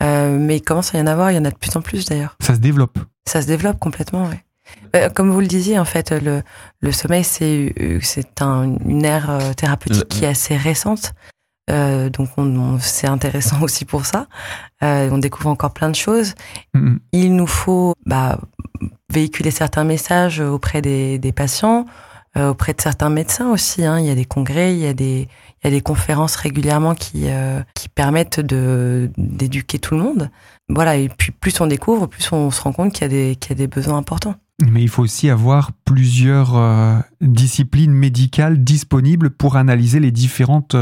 Euh, 0.04 0.38
mais 0.38 0.58
il 0.58 0.62
commence 0.62 0.94
à 0.94 0.98
y 0.98 1.02
en 1.02 1.08
avoir. 1.08 1.32
Il 1.32 1.36
y 1.36 1.40
en 1.40 1.46
a 1.46 1.52
de 1.52 1.58
plus 1.58 1.76
en 1.76 1.82
plus 1.82 2.06
d'ailleurs. 2.06 2.36
Ça 2.42 2.56
se 2.56 2.60
développe. 2.60 3.00
Ça 3.28 3.42
se 3.42 3.48
développe 3.48 3.80
complètement, 3.80 4.28
oui. 4.30 4.36
Euh, 4.96 5.10
comme 5.10 5.32
vous 5.32 5.40
le 5.40 5.48
disiez, 5.48 5.80
en 5.80 5.86
fait, 5.86 6.12
le, 6.12 6.42
le 6.82 6.92
sommeil, 6.92 7.24
c'est 7.24 7.74
euh, 7.80 8.00
un, 8.42 8.78
une 8.86 9.06
ère 9.06 9.40
thérapeutique 9.56 10.10
qui 10.10 10.26
est 10.26 10.28
assez 10.28 10.58
récente. 10.58 11.14
Euh, 11.70 12.10
donc 12.10 12.30
on, 12.38 12.80
c'est 12.80 13.08
intéressant 13.08 13.62
aussi 13.62 13.86
pour 13.86 14.06
ça. 14.06 14.28
Euh, 14.84 15.10
on 15.12 15.18
découvre 15.18 15.50
encore 15.50 15.74
plein 15.74 15.90
de 15.90 15.96
choses. 15.96 16.34
Mm-hmm. 16.76 16.98
Il 17.12 17.36
nous 17.36 17.48
faut 17.48 17.94
bah, 18.06 18.40
véhiculer 19.12 19.52
certains 19.52 19.84
messages 19.84 20.40
auprès 20.40 20.82
des, 20.82 21.20
des 21.20 21.32
patients, 21.32 21.86
euh, 22.38 22.50
auprès 22.50 22.74
de 22.74 22.82
certains 22.82 23.10
médecins 23.10 23.50
aussi. 23.50 23.84
Hein. 23.84 24.00
Il 24.00 24.06
y 24.06 24.10
a 24.10 24.16
des 24.16 24.26
congrès, 24.26 24.74
il 24.74 24.80
y 24.80 24.88
a 24.88 24.94
des, 24.94 25.28
il 25.64 25.66
y 25.66 25.68
a 25.68 25.72
des 25.72 25.82
conférences 25.82 26.36
régulièrement 26.36 26.94
qui, 26.94 27.24
euh, 27.26 27.62
qui 27.74 27.90
permettent 27.90 28.40
de, 28.40 29.10
d'éduquer 29.18 29.80
tout 29.80 29.96
le 29.96 30.04
monde. 30.04 30.30
Voilà, 30.70 30.98
et 30.98 31.10
puis 31.10 31.32
plus 31.32 31.60
on 31.62 31.68
découvre, 31.68 32.08
plus 32.08 32.32
on 32.32 32.52
se 32.52 32.62
rend 32.62 32.74
compte 32.74 32.94
qu'il 32.94 33.02
y 33.02 33.06
a 33.06 33.08
des, 33.08 33.36
qu'il 33.38 33.52
y 33.52 33.54
a 33.54 33.56
des 33.56 33.68
besoins 33.68 33.98
importants. 33.98 34.36
Mais 34.72 34.82
il 34.82 34.90
faut 34.90 35.04
aussi 35.04 35.30
avoir 35.30 35.72
plusieurs 35.86 36.56
euh, 36.58 36.98
disciplines 37.22 37.94
médicales 37.94 38.64
disponibles 38.64 39.30
pour 39.30 39.56
analyser 39.56 40.00
les 40.00 40.12
différentes 40.12 40.76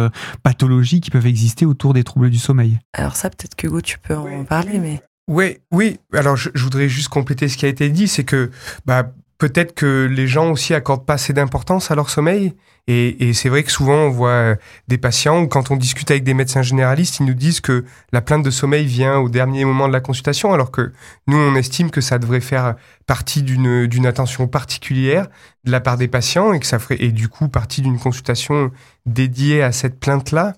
pathologies 0.43 1.01
qui 1.01 1.11
peuvent 1.11 1.27
exister 1.27 1.65
autour 1.65 1.93
des 1.93 2.03
troubles 2.03 2.29
du 2.29 2.37
sommeil. 2.37 2.79
Alors 2.93 3.15
ça, 3.15 3.29
peut-être 3.29 3.55
que 3.55 3.67
Hugo, 3.67 3.81
tu 3.81 3.99
peux 3.99 4.15
en 4.15 4.43
parler, 4.45 4.79
mais... 4.79 5.01
Oui, 5.27 5.57
oui. 5.71 5.99
Alors 6.13 6.35
je, 6.35 6.49
je, 6.53 6.63
voudrais 6.63 6.87
juste 6.87 7.09
compléter 7.09 7.49
ce 7.49 7.57
qui 7.57 7.65
a 7.65 7.69
été 7.69 7.89
dit, 7.89 8.07
c'est 8.07 8.23
que 8.23 8.51
bah, 8.85 9.11
peut-être 9.37 9.73
que 9.73 10.07
les 10.09 10.27
gens 10.27 10.51
aussi 10.51 10.73
accordent 10.73 11.05
pas 11.05 11.15
assez 11.15 11.33
d'importance 11.33 11.91
à 11.91 11.95
leur 11.95 12.09
sommeil. 12.09 12.53
Et, 12.87 13.33
c'est 13.33 13.49
vrai 13.49 13.63
que 13.63 13.71
souvent 13.71 13.95
on 13.95 14.09
voit 14.11 14.29
euh, 14.29 14.55
des 14.87 14.99
patients 14.99 15.41
ou 15.41 15.47
quand 15.47 15.71
on 15.71 15.75
discute 15.75 16.11
avec 16.11 16.23
des 16.23 16.35
médecins 16.35 16.61
généralistes, 16.61 17.19
ils 17.19 17.25
nous 17.25 17.33
disent 17.33 17.59
que 17.59 17.83
la 18.13 18.21
plainte 18.21 18.43
de 18.43 18.51
sommeil 18.51 18.85
vient 18.85 19.17
au 19.17 19.27
dernier 19.27 19.65
moment 19.65 19.87
de 19.87 19.93
la 19.93 20.01
consultation, 20.01 20.53
alors 20.53 20.69
que 20.69 20.93
nous 21.25 21.37
on 21.37 21.55
estime 21.55 21.89
que 21.89 21.99
ça 21.99 22.19
devrait 22.19 22.41
faire 22.41 22.75
partie 23.07 23.41
d'une 23.41 24.05
attention 24.05 24.47
particulière 24.47 25.27
de 25.63 25.71
la 25.71 25.81
part 25.81 25.97
des 25.97 26.07
patients 26.07 26.53
et 26.53 26.59
que 26.59 26.67
ça 26.67 26.77
ferait 26.77 27.07
du 27.07 27.27
coup 27.27 27.47
partie 27.47 27.81
d'une 27.81 27.97
consultation 27.97 28.71
dédiée 29.07 29.63
à 29.63 29.71
cette 29.71 29.99
plainte 29.99 30.31
là. 30.31 30.53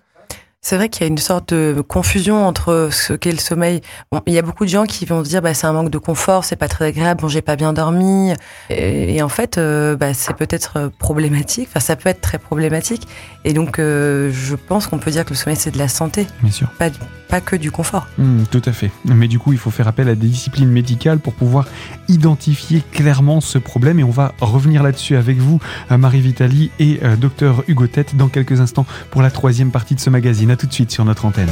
C'est 0.68 0.76
vrai 0.76 0.90
qu'il 0.90 1.04
y 1.04 1.06
a 1.06 1.08
une 1.08 1.18
sorte 1.18 1.54
de 1.54 1.80
confusion 1.80 2.46
entre 2.46 2.90
ce 2.92 3.14
qu'est 3.14 3.32
le 3.32 3.38
sommeil. 3.38 3.80
il 4.26 4.34
y 4.34 4.38
a 4.38 4.42
beaucoup 4.42 4.66
de 4.66 4.70
gens 4.70 4.84
qui 4.84 5.06
vont 5.06 5.24
se 5.24 5.30
dire 5.30 5.42
bah 5.42 5.54
c'est 5.54 5.66
un 5.66 5.72
manque 5.72 5.90
de 5.90 5.98
confort, 5.98 6.44
c'est 6.44 6.58
pas 6.58 6.68
très 6.68 6.88
agréable, 6.88 7.22
bon 7.22 7.30
j'ai 7.30 7.42
pas 7.42 7.56
bien 7.56 7.72
dormi. 7.72 8.34
Et, 8.70 9.22
en 9.22 9.30
fait, 9.30 9.58
euh, 9.58 9.96
bah, 9.96 10.14
c'est 10.14 10.36
peut-être 10.36 10.92
problématique. 11.00 11.70
Enfin, 11.70 11.80
ça 11.80 11.96
peut 11.96 12.10
être 12.10 12.20
très 12.20 12.38
problématique. 12.38 13.08
Et 13.46 13.54
donc, 13.54 13.80
euh, 13.80 14.30
je 14.34 14.56
pense 14.56 14.88
qu'on 14.88 15.00
peut 15.00 15.10
dire 15.10 15.24
que 15.24 15.30
le 15.30 15.38
sommeil 15.38 15.56
c'est 15.56 15.72
de 15.72 15.78
la 15.78 15.88
santé, 15.88 16.28
bien 16.42 16.52
sûr, 16.52 16.68
pas, 16.78 16.90
pas 17.28 17.42
que 17.42 17.56
du 17.56 17.72
confort. 17.72 18.08
Mmh, 18.18 18.44
tout 18.52 18.62
à 18.66 18.72
fait. 18.72 18.92
Mais 19.06 19.28
du 19.28 19.40
coup, 19.40 19.54
il 19.54 19.60
faut 19.60 19.72
faire 19.72 19.88
appel 19.88 20.10
à 20.10 20.16
des 20.16 20.28
disciplines 20.28 20.70
médicales 20.70 21.20
pour 21.20 21.34
pouvoir 21.34 21.68
identifier 22.08 22.84
clairement 22.92 23.42
ce 23.42 23.58
problème. 23.58 24.00
Et 24.00 24.04
on 24.04 24.12
va 24.12 24.34
revenir 24.40 24.84
là-dessus 24.84 25.16
avec 25.16 25.38
vous, 25.38 25.60
euh, 25.92 25.98
Marie 25.98 26.22
Vitali 26.22 26.72
et 26.80 27.00
docteur 27.20 27.64
Hugo 27.68 27.88
Tête, 27.88 28.16
dans 28.16 28.28
quelques 28.28 28.62
instants 28.62 28.86
pour 29.12 29.22
la 29.22 29.32
troisième 29.32 29.72
partie 29.72 29.96
de 29.96 30.00
ce 30.00 30.10
magazine 30.10 30.56
tout 30.56 30.68
de 30.68 30.74
suite 30.74 30.92
sur 30.92 31.06
notre 31.06 31.26
antenne. 31.26 31.50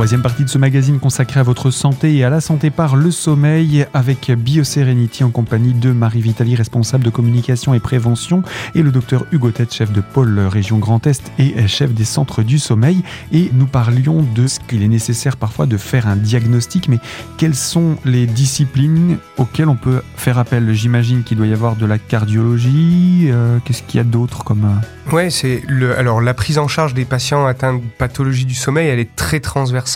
Troisième 0.00 0.22
partie 0.22 0.44
de 0.44 0.48
ce 0.48 0.56
magazine 0.56 0.98
consacré 0.98 1.40
à 1.40 1.42
votre 1.42 1.70
santé 1.70 2.16
et 2.16 2.24
à 2.24 2.30
la 2.30 2.40
santé 2.40 2.70
par 2.70 2.96
le 2.96 3.10
sommeil 3.10 3.84
avec 3.92 4.30
BioSerenity 4.30 5.24
en 5.24 5.30
compagnie 5.30 5.74
de 5.74 5.92
Marie 5.92 6.22
Vitali, 6.22 6.54
responsable 6.54 7.04
de 7.04 7.10
communication 7.10 7.74
et 7.74 7.80
prévention, 7.80 8.42
et 8.74 8.80
le 8.80 8.92
docteur 8.92 9.26
Hugo 9.30 9.50
Tête, 9.50 9.74
chef 9.74 9.92
de 9.92 10.00
pôle 10.00 10.38
région 10.38 10.78
Grand 10.78 11.06
Est 11.06 11.30
et 11.38 11.68
chef 11.68 11.92
des 11.92 12.06
centres 12.06 12.42
du 12.42 12.58
sommeil. 12.58 13.02
Et 13.30 13.50
nous 13.52 13.66
parlions 13.66 14.22
de 14.34 14.46
ce 14.46 14.58
qu'il 14.60 14.82
est 14.82 14.88
nécessaire 14.88 15.36
parfois 15.36 15.66
de 15.66 15.76
faire 15.76 16.08
un 16.08 16.16
diagnostic, 16.16 16.88
mais 16.88 16.98
quelles 17.36 17.54
sont 17.54 17.96
les 18.06 18.24
disciplines 18.24 19.18
auxquelles 19.36 19.68
on 19.68 19.76
peut 19.76 20.00
faire 20.16 20.38
appel? 20.38 20.72
J'imagine 20.72 21.24
qu'il 21.24 21.36
doit 21.36 21.46
y 21.46 21.52
avoir 21.52 21.76
de 21.76 21.84
la 21.84 21.98
cardiologie. 21.98 23.26
Euh, 23.28 23.58
qu'est-ce 23.66 23.82
qu'il 23.82 23.98
y 23.98 24.00
a 24.00 24.04
d'autre 24.04 24.44
comme... 24.44 24.64
Euh, 24.64 25.14
ouais, 25.14 25.28
c'est 25.28 25.62
le. 25.68 25.98
Alors 25.98 26.22
la 26.22 26.32
prise 26.32 26.56
en 26.56 26.68
charge 26.68 26.94
des 26.94 27.04
patients 27.04 27.44
atteints 27.44 27.74
de 27.74 27.82
pathologie 27.98 28.46
du 28.46 28.54
sommeil, 28.54 28.88
elle 28.88 28.98
est 28.98 29.14
très 29.14 29.40
transversale. 29.40 29.89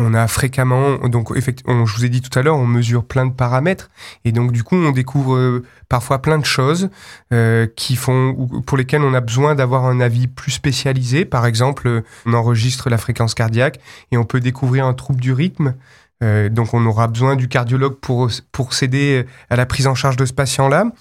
On 0.00 0.14
a 0.14 0.28
fréquemment, 0.28 0.96
donc 1.08 1.36
je 1.36 1.96
vous 1.96 2.04
ai 2.04 2.08
dit 2.08 2.20
tout 2.20 2.36
à 2.38 2.42
l'heure, 2.42 2.56
on 2.56 2.66
mesure 2.66 3.04
plein 3.04 3.26
de 3.26 3.32
paramètres 3.32 3.90
et 4.24 4.30
donc 4.30 4.52
du 4.52 4.62
coup 4.62 4.76
on 4.76 4.92
découvre 4.92 5.34
euh, 5.34 5.64
parfois 5.88 6.22
plein 6.22 6.38
de 6.38 6.44
choses 6.44 6.88
euh, 7.32 7.66
qui 7.74 7.96
font, 7.96 8.48
pour 8.64 8.78
lesquelles 8.78 9.02
on 9.02 9.12
a 9.12 9.20
besoin 9.20 9.56
d'avoir 9.56 9.86
un 9.86 9.98
avis 9.98 10.28
plus 10.28 10.52
spécialisé. 10.52 11.24
Par 11.24 11.46
exemple, 11.46 12.04
on 12.26 12.32
enregistre 12.32 12.90
la 12.90 12.98
fréquence 12.98 13.34
cardiaque 13.34 13.80
et 14.12 14.16
on 14.16 14.24
peut 14.24 14.38
découvrir 14.38 14.86
un 14.86 14.94
trouble 14.94 15.20
du 15.20 15.32
rythme. 15.32 15.74
Euh, 16.22 16.48
donc 16.48 16.74
on 16.74 16.86
aura 16.86 17.08
besoin 17.08 17.34
du 17.34 17.48
cardiologue 17.48 17.96
pour 17.96 18.30
pour 18.52 18.74
s'aider 18.74 19.26
à 19.50 19.56
la 19.56 19.66
prise 19.66 19.88
en 19.88 19.96
charge 19.96 20.16
de 20.16 20.26
ce 20.26 20.32
patient-là. 20.32 20.92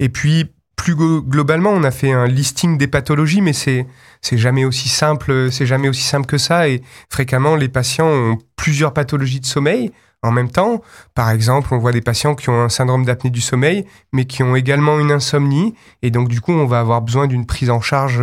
Et 0.00 0.08
puis 0.08 0.50
plus 0.74 0.96
globalement, 0.96 1.70
on 1.70 1.84
a 1.84 1.90
fait 1.90 2.10
un 2.10 2.26
listing 2.26 2.78
des 2.78 2.86
pathologies, 2.86 3.42
mais 3.42 3.52
c'est 3.52 3.86
c'est 4.20 4.38
jamais 4.38 4.64
aussi 4.64 4.88
simple, 4.88 5.50
c'est 5.50 5.66
jamais 5.66 5.88
aussi 5.88 6.02
simple 6.02 6.26
que 6.26 6.38
ça. 6.38 6.68
Et 6.68 6.82
fréquemment, 7.08 7.56
les 7.56 7.68
patients 7.68 8.08
ont 8.08 8.38
plusieurs 8.56 8.92
pathologies 8.92 9.40
de 9.40 9.46
sommeil 9.46 9.92
en 10.22 10.32
même 10.32 10.50
temps. 10.50 10.82
Par 11.14 11.30
exemple, 11.30 11.72
on 11.72 11.78
voit 11.78 11.92
des 11.92 12.02
patients 12.02 12.34
qui 12.34 12.50
ont 12.50 12.62
un 12.62 12.68
syndrome 12.68 13.04
d'apnée 13.04 13.30
du 13.30 13.40
sommeil, 13.40 13.86
mais 14.12 14.26
qui 14.26 14.42
ont 14.42 14.54
également 14.54 14.98
une 15.00 15.12
insomnie. 15.12 15.74
Et 16.02 16.10
donc, 16.10 16.28
du 16.28 16.40
coup, 16.40 16.52
on 16.52 16.66
va 16.66 16.80
avoir 16.80 17.00
besoin 17.00 17.26
d'une 17.26 17.46
prise 17.46 17.70
en 17.70 17.80
charge 17.80 18.22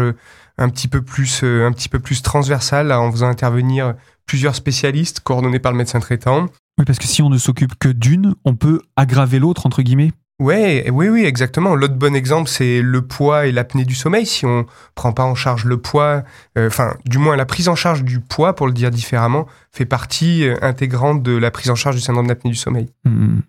un 0.60 0.70
petit 0.70 0.88
peu 0.88 1.02
plus, 1.02 1.44
un 1.44 1.72
petit 1.72 1.90
peu 1.90 2.00
plus 2.00 2.22
transversale, 2.22 2.92
en 2.92 3.12
faisant 3.12 3.28
intervenir 3.28 3.96
plusieurs 4.28 4.56
spécialistes 4.56 5.22
coordonnés 5.22 5.60
par 5.60 5.72
le 5.72 5.78
médecin 5.80 6.00
traitant. 6.00 6.48
Oui, 6.78 6.86
parce 6.86 7.00
que 7.00 7.08
si 7.08 7.24
on 7.24 7.30
ne 7.30 7.38
s'occupe 7.40 7.74
que 7.80 7.90
d'une, 7.90 8.36
on 8.46 8.56
peut 8.56 8.82
aggraver 8.96 9.40
l'autre, 9.40 9.66
entre 9.66 9.82
guillemets 9.82 10.12
Ouais, 10.40 10.88
oui, 10.92 11.10
oui, 11.10 11.26
exactement. 11.26 11.74
L'autre 11.74 11.96
bon 11.96 12.16
exemple, 12.16 12.48
c'est 12.48 12.84
le 12.84 13.02
poids 13.02 13.48
et 13.48 13.52
l'apnée 13.52 13.86
du 13.86 13.96
sommeil. 13.96 14.28
Si 14.28 14.46
on 14.46 14.68
prend 14.94 15.12
pas 15.12 15.24
en 15.24 15.34
charge 15.34 15.66
le 15.66 15.78
poids, 15.78 16.24
euh, 16.60 16.68
enfin, 16.68 16.94
du 17.06 17.18
moins 17.18 17.36
la 17.36 17.46
prise 17.46 17.70
en 17.70 17.76
charge 17.76 18.04
du 18.04 18.20
poids, 18.20 18.56
pour 18.56 18.68
le 18.68 18.74
dire 18.74 18.92
différemment, 18.92 19.48
fait 19.72 19.86
partie 19.86 20.48
euh, 20.48 20.56
intégrante 20.62 21.24
de 21.24 21.36
la 21.36 21.50
prise 21.50 21.72
en 21.72 21.76
charge 21.76 21.96
du 21.96 22.02
syndrome 22.02 22.28
d'apnée 22.28 22.52
du 22.52 22.56
sommeil. 22.56 22.88
Mmh. 23.04 23.40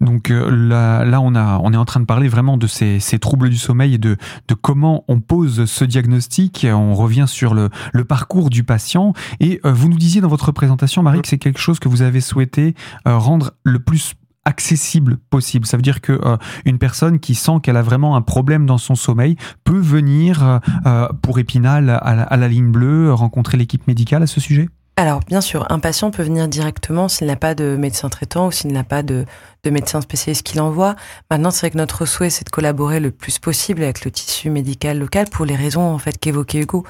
Donc 0.00 0.30
euh, 0.30 0.48
là, 0.50 1.04
là 1.04 1.20
on, 1.20 1.34
a, 1.34 1.58
on 1.62 1.72
est 1.74 1.76
en 1.76 1.84
train 1.84 2.00
de 2.00 2.06
parler 2.06 2.28
vraiment 2.28 2.56
de 2.56 2.66
ces, 2.66 2.98
ces 2.98 3.18
troubles 3.18 3.50
du 3.50 3.58
sommeil 3.58 3.94
et 3.94 3.98
de, 3.98 4.16
de, 4.48 4.54
comment 4.54 5.04
on 5.08 5.20
pose 5.20 5.66
ce 5.66 5.84
diagnostic. 5.84 6.66
On 6.70 6.94
revient 6.94 7.26
sur 7.28 7.52
le, 7.52 7.68
le 7.92 8.04
parcours 8.04 8.48
du 8.48 8.64
patient. 8.64 9.12
Et 9.40 9.60
vous 9.62 9.90
nous 9.90 9.98
disiez 9.98 10.22
dans 10.22 10.28
votre 10.28 10.52
présentation, 10.52 11.02
Marie, 11.02 11.18
mmh. 11.18 11.22
que 11.22 11.28
c'est 11.28 11.38
quelque 11.38 11.60
chose 11.60 11.80
que 11.80 11.90
vous 11.90 12.00
avez 12.00 12.22
souhaité 12.22 12.74
rendre 13.04 13.50
le 13.62 13.78
plus 13.78 14.14
accessible 14.46 15.18
possible. 15.28 15.66
Ça 15.66 15.76
veut 15.76 15.82
dire 15.82 16.00
que 16.00 16.12
euh, 16.12 16.36
une 16.64 16.78
personne 16.78 17.18
qui 17.18 17.34
sent 17.34 17.58
qu'elle 17.62 17.76
a 17.76 17.82
vraiment 17.82 18.16
un 18.16 18.22
problème 18.22 18.64
dans 18.64 18.78
son 18.78 18.94
sommeil 18.94 19.36
peut 19.64 19.78
venir 19.78 20.42
euh, 20.42 20.58
euh, 20.86 21.08
pour 21.20 21.38
Épinal 21.38 21.90
à 21.90 22.36
la 22.36 22.48
ligne 22.48 22.70
bleue 22.70 23.12
rencontrer 23.12 23.58
l'équipe 23.58 23.86
médicale 23.86 24.22
à 24.22 24.26
ce 24.26 24.40
sujet? 24.40 24.68
Alors, 24.98 25.20
bien 25.20 25.42
sûr, 25.42 25.66
un 25.68 25.78
patient 25.78 26.10
peut 26.10 26.22
venir 26.22 26.48
directement 26.48 27.08
s'il 27.08 27.26
n'a 27.26 27.36
pas 27.36 27.54
de 27.54 27.76
médecin 27.76 28.08
traitant 28.08 28.46
ou 28.46 28.50
s'il 28.50 28.72
n'a 28.72 28.82
pas 28.82 29.02
de, 29.02 29.26
de 29.62 29.70
médecin 29.70 30.00
spécialiste 30.00 30.42
qui 30.42 30.56
l'envoie. 30.56 30.96
Maintenant, 31.30 31.50
c'est 31.50 31.60
vrai 31.60 31.70
que 31.70 31.76
notre 31.76 32.06
souhait, 32.06 32.30
c'est 32.30 32.46
de 32.46 32.50
collaborer 32.50 32.98
le 32.98 33.10
plus 33.10 33.38
possible 33.38 33.82
avec 33.82 34.06
le 34.06 34.10
tissu 34.10 34.48
médical 34.48 34.98
local 34.98 35.26
pour 35.30 35.44
les 35.44 35.54
raisons, 35.54 35.82
en 35.82 35.98
fait, 35.98 36.16
qu'évoquait 36.16 36.60
Hugo. 36.60 36.84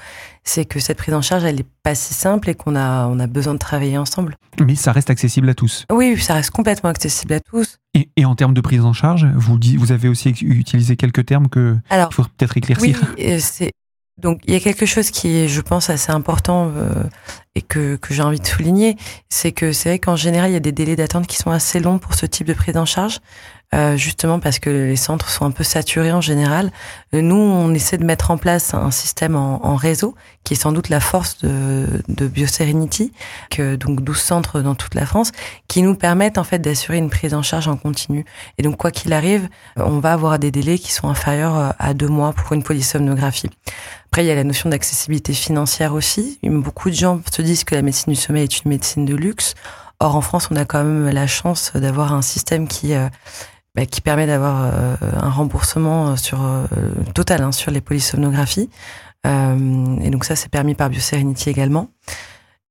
C'est 0.49 0.65
que 0.65 0.79
cette 0.79 0.97
prise 0.97 1.13
en 1.13 1.23
charge, 1.23 1.45
elle 1.45 1.57
n'est 1.57 1.67
pas 1.83 1.97
si 1.97 2.15
simple 2.15 2.49
et 2.49 2.55
qu'on 2.55 2.77
a, 2.77 3.09
on 3.09 3.19
a 3.19 3.27
besoin 3.27 3.55
de 3.55 3.59
travailler 3.59 3.99
ensemble. 3.99 4.37
Mais 4.65 4.77
ça 4.77 4.93
reste 4.93 5.11
accessible 5.11 5.49
à 5.49 5.55
tous. 5.55 5.85
Oui, 5.93 6.17
ça 6.19 6.35
reste 6.35 6.51
complètement 6.51 6.89
accessible 6.89 7.33
à 7.33 7.41
tous. 7.41 7.79
Et, 7.95 8.11
et 8.17 8.25
en 8.25 8.37
termes 8.37 8.55
de 8.55 8.61
prise 8.61 8.85
en 8.85 8.93
charge, 8.93 9.27
vous, 9.35 9.59
vous 9.77 9.93
avez 9.93 10.09
aussi 10.09 10.31
utilisé 10.31 10.97
quelques 10.97 11.27
termes 11.27 11.49
que 11.49 11.77
il 11.91 12.07
faut 12.13 12.23
peut-être 12.23 12.57
éclaircir. 12.57 13.01
Oui, 13.19 13.41
c'est 13.41 13.73
donc 14.19 14.41
il 14.47 14.55
y 14.55 14.57
a 14.57 14.61
quelque 14.61 14.87
chose 14.87 15.11
qui 15.11 15.29
est, 15.37 15.49
je 15.49 15.61
pense, 15.61 15.91
assez 15.91 16.11
important 16.11 16.73
euh, 16.75 17.05
et 17.55 17.61
que, 17.61 17.97
que 17.97 18.15
j'ai 18.15 18.23
envie 18.23 18.41
de 18.41 18.47
souligner, 18.47 18.97
c'est 19.29 19.53
que 19.53 19.73
c'est 19.73 19.91
vrai 19.91 19.99
qu'en 19.99 20.17
général, 20.17 20.51
il 20.51 20.55
y 20.55 20.57
a 20.57 20.61
des 20.61 20.73
délais 20.73 20.97
d'attente 20.97 21.27
qui 21.27 21.37
sont 21.37 21.51
assez 21.51 21.81
longs 21.81 21.99
pour 21.99 22.15
ce 22.15 22.25
type 22.25 22.47
de 22.47 22.55
prise 22.55 22.79
en 22.79 22.87
charge. 22.87 23.21
Euh, 23.77 23.97
justement 23.97 24.41
parce 24.41 24.59
que 24.59 24.71
les 24.71 24.97
centres 24.97 25.29
sont 25.29 25.45
un 25.45 25.51
peu 25.51 25.65
saturés 25.65 26.13
en 26.13 26.23
général. 26.23 26.71
Euh, 27.13 27.21
nous, 27.21 27.37
on 27.37 27.75
essaie 27.75 27.99
de 27.99 28.05
mettre 28.05 28.31
en 28.31 28.39
place 28.39 28.73
un 28.73 28.91
système 28.91 29.37
en, 29.37 29.77
réseau, 29.77 30.15
qui 30.45 30.55
est 30.55 30.57
sans 30.57 30.73
doute 30.73 30.89
la 30.89 31.01
force 31.01 31.39
de, 31.39 31.87
de 32.09 32.27
BioSerenity, 32.27 33.13
que 33.51 33.77
donc 33.77 34.03
12 34.03 34.17
centres 34.19 34.61
dans 34.63 34.75
toute 34.75 34.95
la 34.95 35.05
France, 35.05 35.33
qui 35.69 35.83
nous 35.83 35.95
permettent 35.95 36.39
en 36.39 36.45
fait 36.45 36.59
d'assurer 36.59 36.97
une 36.97 37.11
prise 37.11 37.35
en 37.35 37.43
charge 37.43 37.69
en 37.69 37.77
continu. 37.77 38.25
Et 38.57 38.63
donc 38.63 38.79
quoi 38.79 38.91
qu'il 38.91 39.13
arrive, 39.13 39.49
on 39.77 39.99
va 39.99 40.15
avoir 40.15 40.39
des 40.39 40.51
délais 40.51 40.79
qui 40.79 40.93
sont 40.93 41.09
inférieurs 41.09 41.75
à 41.79 41.93
deux 41.93 42.09
mois 42.09 42.33
pour 42.33 42.55
une 42.55 42.63
polysomnographie. 42.63 43.51
Après, 44.07 44.25
il 44.25 44.29
y 44.29 44.31
a 44.31 44.35
la 44.35 44.45
notion 44.45 44.71
d'accessibilité 44.71 45.35
financière 45.35 45.93
aussi. 45.93 46.39
Beaucoup 46.43 46.89
de 46.89 46.95
gens 46.95 47.21
se 47.31 47.43
disent 47.43 47.65
que 47.65 47.75
la 47.75 47.83
médecine 47.83 48.15
du 48.15 48.19
sommeil 48.19 48.45
est 48.45 48.65
une 48.65 48.71
médecine 48.71 49.05
de 49.05 49.15
luxe. 49.15 49.55
Or, 49.99 50.17
en 50.17 50.21
France, 50.21 50.49
on 50.51 50.57
a 50.57 50.65
quand 50.65 50.83
même 50.83 51.09
la 51.09 51.27
chance 51.27 51.73
d'avoir 51.75 52.13
un 52.13 52.23
système 52.23 52.69
qui 52.69 52.95
euh, 52.95 53.09
bah, 53.77 53.85
qui 53.85 54.01
permet 54.01 54.27
d'avoir 54.27 54.65
euh, 54.65 54.97
un 55.21 55.29
remboursement 55.29 56.17
sur 56.17 56.43
euh, 56.43 56.65
total 57.15 57.43
hein, 57.43 57.53
sur 57.53 57.71
les 57.71 57.83
polysomnographies. 57.83 58.71
Euh, 59.27 60.01
et 60.01 60.09
donc 60.09 60.25
ça, 60.25 60.35
c'est 60.35 60.49
permis 60.49 60.75
par 60.75 60.89
BioSerenity 60.89 61.51
également. 61.51 61.91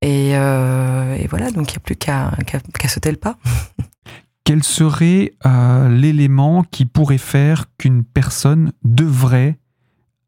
Et, 0.01 0.31
et 0.31 1.27
voilà, 1.27 1.51
donc 1.51 1.71
il 1.71 1.73
n'y 1.73 1.77
a 1.77 1.79
plus 1.79 1.95
qu'à 1.95 2.31
sauter 2.87 3.09
le 3.09 3.17
pas. 3.17 3.37
Quel 4.43 4.63
serait 4.63 5.31
l'élément 5.89 6.63
qui 6.63 6.85
pourrait 6.85 7.17
faire 7.17 7.65
qu'une 7.79 8.03
personne 8.03 8.71
devrait 8.83 9.57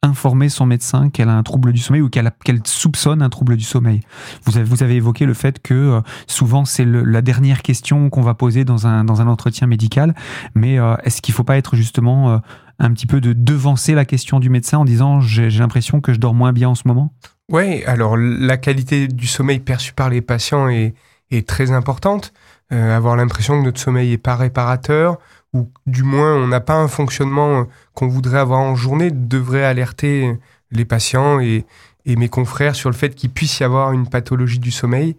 informer 0.03 0.49
son 0.49 0.65
médecin 0.65 1.09
qu'elle 1.09 1.29
a 1.29 1.35
un 1.35 1.43
trouble 1.43 1.73
du 1.73 1.79
sommeil 1.79 2.01
ou 2.01 2.09
qu'elle 2.09 2.31
soupçonne 2.65 3.21
un 3.21 3.29
trouble 3.29 3.57
du 3.57 3.63
sommeil. 3.63 4.01
Vous 4.45 4.83
avez, 4.83 4.95
évoqué 4.95 5.25
le 5.25 5.33
fait 5.33 5.61
que 5.61 5.73
euh, 5.73 6.01
souvent 6.27 6.65
c'est 6.65 6.85
la 6.85 7.21
dernière 7.21 7.61
question 7.61 8.09
qu'on 8.09 8.21
va 8.21 8.33
poser 8.33 8.63
dans 8.63 8.87
un, 8.87 9.03
dans 9.03 9.21
un 9.21 9.27
entretien 9.27 9.67
médical, 9.67 10.15
mais 10.55 10.79
euh, 10.79 10.95
est-ce 11.03 11.21
qu'il 11.21 11.33
ne 11.33 11.35
faut 11.37 11.43
pas 11.43 11.57
être 11.57 11.75
justement 11.75 12.31
euh, 12.31 12.37
un 12.79 12.91
petit 12.91 13.07
peu 13.07 13.21
de 13.21 13.33
devancer 13.33 13.93
la 13.95 14.05
question 14.05 14.39
du 14.39 14.49
médecin 14.49 14.77
en 14.77 14.85
disant 14.85 15.19
j'ai 15.19 15.49
l'impression 15.49 16.01
que 16.01 16.13
je 16.13 16.19
dors 16.19 16.33
moins 16.33 16.53
bien 16.53 16.69
en 16.69 16.75
ce 16.75 16.87
moment? 16.87 17.13
Oui, 17.51 17.83
alors 17.85 18.17
la 18.17 18.57
qualité 18.57 19.07
du 19.07 19.27
sommeil 19.27 19.59
perçue 19.59 19.93
par 19.93 20.09
les 20.09 20.21
patients 20.21 20.67
est 20.69 21.47
très 21.47 21.71
importante. 21.71 22.33
Avoir 22.69 23.15
l'impression 23.15 23.59
que 23.59 23.65
notre 23.65 23.79
sommeil 23.79 24.13
est 24.13 24.17
pas 24.17 24.35
réparateur, 24.35 25.17
ou 25.53 25.69
du 25.85 26.03
moins 26.03 26.35
on 26.35 26.47
n'a 26.47 26.59
pas 26.59 26.75
un 26.75 26.87
fonctionnement 26.87 27.65
qu'on 27.93 28.07
voudrait 28.07 28.39
avoir 28.39 28.59
en 28.59 28.75
journée 28.75 29.11
devrait 29.11 29.63
alerter 29.63 30.37
les 30.71 30.85
patients 30.85 31.39
et, 31.39 31.65
mes 32.05 32.29
confrères 32.29 32.75
sur 32.75 32.89
le 32.89 32.95
fait 32.95 33.15
qu'il 33.15 33.29
puisse 33.29 33.59
y 33.59 33.65
avoir 33.65 33.91
une 33.91 34.07
pathologie 34.07 34.59
du 34.59 34.71
sommeil. 34.71 35.17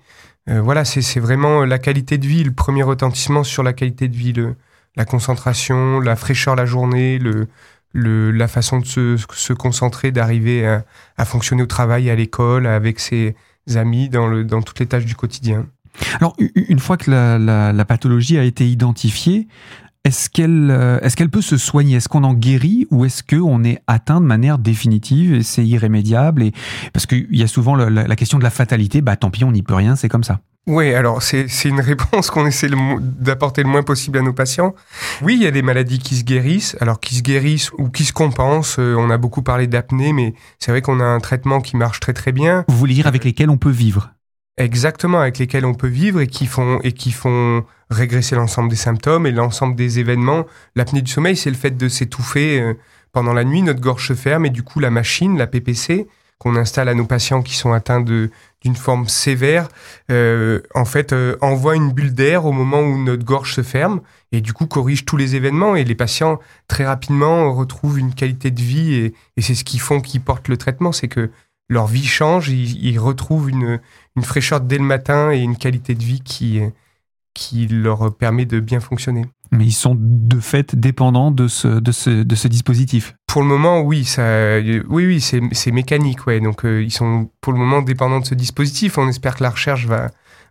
Euh, 0.48 0.62
voilà, 0.62 0.86
c'est 0.86 1.20
vraiment 1.20 1.66
la 1.66 1.78
qualité 1.78 2.16
de 2.16 2.26
vie, 2.26 2.44
le 2.44 2.52
premier 2.52 2.82
retentissement 2.82 3.44
sur 3.44 3.62
la 3.62 3.74
qualité 3.74 4.08
de 4.08 4.16
vie, 4.16 4.32
la 4.96 5.04
concentration, 5.04 6.00
la 6.00 6.16
fraîcheur 6.16 6.56
la 6.56 6.64
journée, 6.64 7.18
le, 7.18 7.46
la 7.92 8.48
façon 8.48 8.78
de 8.78 8.86
se, 8.86 9.52
concentrer, 9.52 10.12
d'arriver 10.12 10.66
à, 11.18 11.24
fonctionner 11.26 11.62
au 11.62 11.66
travail, 11.66 12.08
à 12.08 12.14
l'école, 12.14 12.66
avec 12.66 13.00
ses 13.00 13.36
amis, 13.74 14.08
dans, 14.08 14.26
le, 14.26 14.44
dans 14.44 14.62
toutes 14.62 14.80
les 14.80 14.86
tâches 14.86 15.04
du 15.04 15.14
quotidien. 15.14 15.66
Alors, 16.20 16.36
une 16.54 16.78
fois 16.78 16.96
que 16.96 17.10
la 17.10 17.84
pathologie 17.84 18.38
a 18.38 18.44
été 18.44 18.68
identifiée, 18.68 19.48
est-ce 20.08 20.30
qu'elle 20.30 20.70
euh, 20.70 21.00
est 21.00 21.14
qu'elle 21.14 21.28
peut 21.28 21.42
se 21.42 21.58
soigner? 21.58 21.96
Est-ce 21.96 22.08
qu'on 22.08 22.24
en 22.24 22.32
guérit 22.32 22.86
ou 22.90 23.04
est-ce 23.04 23.22
qu'on 23.22 23.62
est 23.64 23.82
atteint 23.86 24.22
de 24.22 24.26
manière 24.26 24.58
définitive 24.58 25.34
et 25.34 25.42
c'est 25.42 25.66
irrémédiable 25.66 26.42
et 26.42 26.52
Parce 26.94 27.04
qu'il 27.04 27.26
y 27.30 27.42
a 27.42 27.46
souvent 27.46 27.74
la, 27.76 28.16
question 28.16 28.38
de 28.38 28.42
la 28.42 28.50
fatalité, 28.50 29.02
bah 29.02 29.16
tant 29.16 29.30
pis, 29.30 29.44
on 29.44 29.52
n'y 29.52 29.62
peut 29.62 29.74
rien, 29.74 29.96
c'est 29.96 30.08
comme 30.08 30.24
ça. 30.24 30.40
Oui, 30.66 30.94
alors 30.94 31.22
c'est 31.22 31.46
une 31.64 31.80
réponse 31.80 32.30
qu'on 32.30 32.46
essaie 32.46 32.70
d'apporter 33.00 33.62
le 33.62 33.68
moins 33.68 33.82
possible 33.82 34.18
à 34.18 34.22
nos 34.22 34.32
patients. 34.32 34.74
Oui, 35.20 35.34
il 35.34 35.42
y 35.42 35.46
a 35.46 35.50
des 35.50 35.62
maladies 35.62 35.98
qui 35.98 36.16
se 36.16 36.24
guérissent, 36.24 36.76
alors 36.80 37.00
qui 37.00 37.14
se 37.14 37.22
guérissent 37.22 37.70
ou 37.76 37.90
qui 37.90 38.04
se 38.04 38.12
compensent. 38.12 38.78
Euh, 38.78 38.94
on 38.96 39.10
a 39.10 39.18
beaucoup 39.18 39.42
parlé 39.42 39.66
d'apnée, 39.66 40.14
mais 40.14 40.34
c'est 40.58 40.70
vrai 40.70 40.80
qu'on 40.80 41.00
a 41.00 41.04
un 41.04 41.20
traitement 41.20 41.60
qui 41.60 41.76
marche 41.76 42.00
très 42.00 42.14
très 42.14 42.32
bien. 42.32 42.64
Vous 42.68 42.76
voulez 42.76 42.94
dire 42.94 43.06
avec 43.06 43.24
lesquels 43.24 43.50
on 43.50 43.58
peut 43.58 43.70
vivre? 43.70 44.10
Exactement, 44.58 45.20
avec 45.20 45.38
lesquels 45.38 45.64
on 45.64 45.74
peut 45.74 45.86
vivre 45.86 46.20
et 46.20 46.26
qui 46.26 46.46
font 46.46 46.80
et 46.82 46.90
qui 46.90 47.12
font 47.12 47.64
régresser 47.90 48.34
l'ensemble 48.34 48.68
des 48.68 48.76
symptômes 48.76 49.24
et 49.24 49.30
l'ensemble 49.30 49.76
des 49.76 50.00
événements. 50.00 50.46
L'apnée 50.74 51.00
du 51.00 51.10
sommeil, 51.10 51.36
c'est 51.36 51.50
le 51.50 51.56
fait 51.56 51.76
de 51.76 51.88
s'étouffer 51.88 52.60
euh, 52.60 52.74
pendant 53.12 53.32
la 53.32 53.44
nuit, 53.44 53.62
notre 53.62 53.80
gorge 53.80 54.08
se 54.08 54.14
ferme 54.14 54.46
et 54.46 54.50
du 54.50 54.64
coup 54.64 54.80
la 54.80 54.90
machine, 54.90 55.38
la 55.38 55.46
PPC, 55.46 56.08
qu'on 56.38 56.56
installe 56.56 56.88
à 56.88 56.94
nos 56.94 57.04
patients 57.04 57.42
qui 57.42 57.54
sont 57.54 57.72
atteints 57.72 58.00
d'une 58.00 58.76
forme 58.76 59.08
sévère, 59.08 59.68
euh, 60.10 60.60
en 60.74 60.84
fait, 60.84 61.12
euh, 61.12 61.36
envoie 61.40 61.74
une 61.74 61.92
bulle 61.92 62.14
d'air 62.14 62.44
au 62.44 62.52
moment 62.52 62.80
où 62.80 63.02
notre 63.02 63.24
gorge 63.24 63.54
se 63.54 63.62
ferme 63.62 64.00
et 64.32 64.40
du 64.40 64.52
coup 64.52 64.66
corrige 64.66 65.04
tous 65.04 65.16
les 65.16 65.36
événements. 65.36 65.76
Et 65.76 65.84
les 65.84 65.94
patients 65.94 66.40
très 66.66 66.84
rapidement 66.84 67.52
retrouvent 67.54 67.98
une 67.98 68.14
qualité 68.14 68.50
de 68.50 68.60
vie 68.60 68.94
et, 68.94 69.14
et 69.36 69.42
c'est 69.42 69.54
ce 69.54 69.64
qui 69.64 69.78
font 69.78 70.00
qu'ils 70.00 70.20
portent 70.20 70.48
le 70.48 70.56
traitement, 70.56 70.92
c'est 70.92 71.08
que 71.08 71.30
leur 71.68 71.86
vie 71.86 72.06
change, 72.06 72.48
ils, 72.48 72.84
ils, 72.84 72.98
retrouvent 72.98 73.50
une, 73.50 73.80
une 74.16 74.22
fraîcheur 74.22 74.60
dès 74.60 74.78
le 74.78 74.84
matin 74.84 75.30
et 75.32 75.38
une 75.38 75.56
qualité 75.56 75.94
de 75.94 76.02
vie 76.02 76.20
qui, 76.20 76.60
qui 77.34 77.66
leur 77.66 78.14
permet 78.16 78.46
de 78.46 78.60
bien 78.60 78.80
fonctionner. 78.80 79.26
Mais 79.50 79.64
ils 79.64 79.72
sont 79.72 79.96
de 79.98 80.40
fait 80.40 80.74
dépendants 80.74 81.30
de 81.30 81.48
ce, 81.48 81.68
de 81.68 81.92
ce, 81.92 82.10
de 82.10 82.34
ce 82.34 82.48
dispositif. 82.48 83.14
Pour 83.26 83.42
le 83.42 83.48
moment, 83.48 83.80
oui, 83.80 84.04
ça, 84.04 84.58
oui, 84.60 84.82
oui, 84.88 85.20
c'est 85.20 85.70
mécanique, 85.70 86.26
ouais. 86.26 86.40
Donc, 86.40 86.64
euh, 86.64 86.82
ils 86.82 86.90
sont 86.90 87.30
pour 87.40 87.52
le 87.52 87.58
moment 87.58 87.80
dépendants 87.80 88.20
de 88.20 88.26
ce 88.26 88.34
dispositif. 88.34 88.98
On 88.98 89.08
espère 89.08 89.36
que 89.36 89.42
la 89.42 89.50
recherche 89.50 89.86
va, 89.86 90.08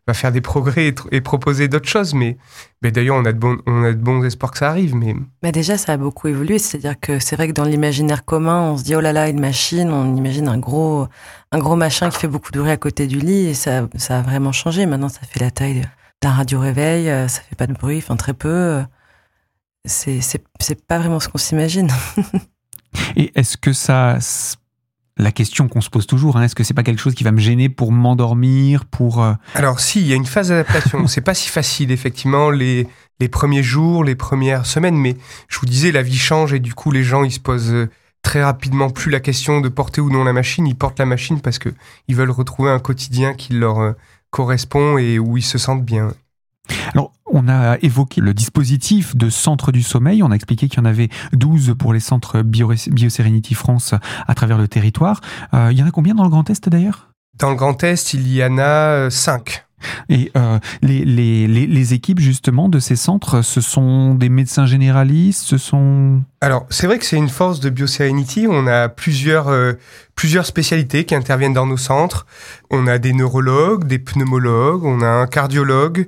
va 0.07 0.13
faire 0.13 0.31
des 0.31 0.41
progrès 0.41 0.93
et, 1.11 1.21
proposer 1.21 1.67
d'autres 1.67 1.87
choses. 1.87 2.13
Mais, 2.13 2.37
mais 2.81 2.91
d'ailleurs, 2.91 3.17
on 3.17 3.25
a 3.25 3.33
de 3.33 3.37
bons, 3.37 3.57
on 3.67 3.83
a 3.83 3.91
de 3.91 3.97
bons 3.97 4.23
espoirs 4.23 4.51
que 4.51 4.57
ça 4.57 4.69
arrive. 4.69 4.95
Mais 4.95 5.13
bah 5.41 5.51
déjà, 5.51 5.77
ça 5.77 5.93
a 5.93 5.97
beaucoup 5.97 6.27
évolué. 6.27 6.59
C'est-à-dire 6.59 6.99
que 6.99 7.19
c'est 7.19 7.35
vrai 7.35 7.47
que 7.47 7.53
dans 7.53 7.65
l'imaginaire 7.65 8.25
commun, 8.25 8.71
on 8.71 8.77
se 8.77 8.83
dit 8.83 8.95
oh 8.95 9.01
là 9.01 9.13
là, 9.13 9.29
une 9.29 9.39
machine. 9.39 9.91
On 9.91 10.15
imagine 10.15 10.47
un 10.47 10.57
gros, 10.57 11.07
un 11.51 11.59
gros 11.59 11.75
machin 11.75 12.09
qui 12.09 12.19
fait 12.19 12.27
beaucoup 12.27 12.51
de 12.51 12.59
bruit 12.59 12.71
à 12.71 12.77
côté 12.77 13.07
du 13.07 13.19
lit. 13.19 13.47
Et 13.47 13.53
ça, 13.53 13.87
ça 13.95 14.19
a 14.19 14.21
vraiment 14.21 14.51
changé. 14.51 14.85
Maintenant, 14.85 15.09
ça 15.09 15.21
fait 15.21 15.39
la 15.39 15.51
taille 15.51 15.83
d'un 16.21 16.31
radio 16.31 16.59
réveil. 16.59 17.09
Euh, 17.09 17.27
ça 17.27 17.41
fait 17.41 17.55
pas 17.55 17.67
de 17.67 17.73
bruit, 17.73 17.97
enfin 17.97 18.15
très 18.15 18.33
peu. 18.33 18.81
C'est, 19.85 20.21
c'est, 20.21 20.43
c'est 20.59 20.85
pas 20.85 20.99
vraiment 20.99 21.19
ce 21.19 21.29
qu'on 21.29 21.37
s'imagine. 21.37 21.89
Et 23.15 23.31
est-ce 23.35 23.57
que 23.57 23.73
ça, 23.73 24.17
la 25.17 25.31
question 25.31 25.67
qu'on 25.67 25.81
se 25.81 25.89
pose 25.89 26.07
toujours, 26.07 26.37
hein, 26.37 26.43
est-ce 26.43 26.55
que 26.55 26.63
c'est 26.63 26.73
pas 26.73 26.83
quelque 26.83 27.01
chose 27.01 27.15
qui 27.15 27.23
va 27.23 27.31
me 27.31 27.39
gêner 27.39 27.69
pour 27.69 27.91
m'endormir, 27.91 28.85
pour 28.85 29.23
euh, 29.23 29.33
Alors 29.55 29.79
si, 29.79 30.01
il 30.01 30.07
y 30.07 30.13
a 30.13 30.15
une 30.15 30.25
phase 30.25 30.49
d'adaptation. 30.49 31.07
c'est 31.07 31.21
pas 31.21 31.33
si 31.33 31.49
facile 31.49 31.91
effectivement 31.91 32.49
les 32.49 32.87
les 33.19 33.29
premiers 33.29 33.63
jours, 33.63 34.03
les 34.03 34.15
premières 34.15 34.67
semaines, 34.67 34.95
mais 34.95 35.17
je 35.47 35.59
vous 35.59 35.65
disais 35.65 35.91
la 35.91 36.03
vie 36.03 36.17
change 36.17 36.53
et 36.53 36.59
du 36.59 36.75
coup 36.75 36.91
les 36.91 37.03
gens 37.03 37.23
ils 37.23 37.31
se 37.31 37.39
posent 37.39 37.73
euh, 37.73 37.89
très 38.21 38.43
rapidement 38.43 38.89
plus 38.89 39.09
la 39.09 39.19
question 39.19 39.59
de 39.59 39.69
porter 39.69 40.01
ou 40.01 40.11
non 40.11 40.23
la 40.23 40.33
machine, 40.33 40.67
ils 40.67 40.75
portent 40.75 40.99
la 40.99 41.05
machine 41.05 41.41
parce 41.41 41.57
que 41.57 41.69
ils 42.07 42.15
veulent 42.15 42.31
retrouver 42.31 42.69
un 42.69 42.79
quotidien 42.79 43.33
qui 43.33 43.53
leur 43.53 43.79
euh, 43.79 43.93
correspond 44.29 44.97
et 44.97 45.17
où 45.17 45.37
ils 45.37 45.43
se 45.43 45.57
sentent 45.57 45.85
bien. 45.85 46.13
Alors, 46.93 47.11
on 47.37 47.47
a 47.47 47.77
évoqué 47.81 48.19
le 48.19 48.33
dispositif 48.33 49.15
de 49.15 49.29
centre 49.29 49.71
du 49.71 49.83
sommeil. 49.83 50.23
On 50.23 50.31
a 50.31 50.35
expliqué 50.35 50.67
qu'il 50.67 50.79
y 50.79 50.81
en 50.81 50.85
avait 50.85 51.09
12 51.33 51.75
pour 51.77 51.93
les 51.93 51.99
centres 51.99 52.41
BioSerenity 52.41 53.53
France 53.53 53.93
à 54.27 54.33
travers 54.33 54.57
le 54.57 54.67
territoire. 54.67 55.21
Euh, 55.53 55.69
il 55.71 55.77
y 55.77 55.83
en 55.83 55.87
a 55.87 55.91
combien 55.91 56.15
dans 56.15 56.23
le 56.23 56.29
Grand 56.29 56.49
Est 56.49 56.67
d'ailleurs? 56.67 57.09
Dans 57.37 57.51
le 57.51 57.55
Grand 57.55 57.83
Est, 57.83 58.13
il 58.13 58.27
y 58.33 58.43
en 58.43 58.57
a 58.57 59.09
5. 59.09 59.66
Et 60.09 60.31
euh, 60.35 60.59
les, 60.81 61.05
les, 61.05 61.47
les, 61.47 61.93
équipes 61.93 62.19
justement 62.19 62.67
de 62.69 62.79
ces 62.79 62.95
centres, 62.95 63.41
ce 63.41 63.61
sont 63.61 64.15
des 64.15 64.29
médecins 64.29 64.65
généralistes, 64.65 65.43
ce 65.43 65.57
sont... 65.57 66.21
Alors 66.41 66.65
c'est 66.69 66.87
vrai 66.87 66.97
que 66.97 67.05
c'est 67.05 67.17
une 67.17 67.29
force 67.29 67.59
de 67.59 67.69
BioSerenity, 67.69 68.47
on 68.49 68.67
a 68.67 68.89
plusieurs, 68.89 69.49
euh, 69.49 69.73
plusieurs 70.15 70.45
spécialités 70.45 71.05
qui 71.05 71.13
interviennent 71.13 71.53
dans 71.53 71.67
nos 71.67 71.77
centres. 71.77 72.25
On 72.71 72.87
a 72.87 72.97
des 72.97 73.13
neurologues, 73.13 73.85
des 73.85 73.99
pneumologues, 73.99 74.83
on 74.83 75.01
a 75.01 75.07
un 75.07 75.27
cardiologue, 75.27 76.07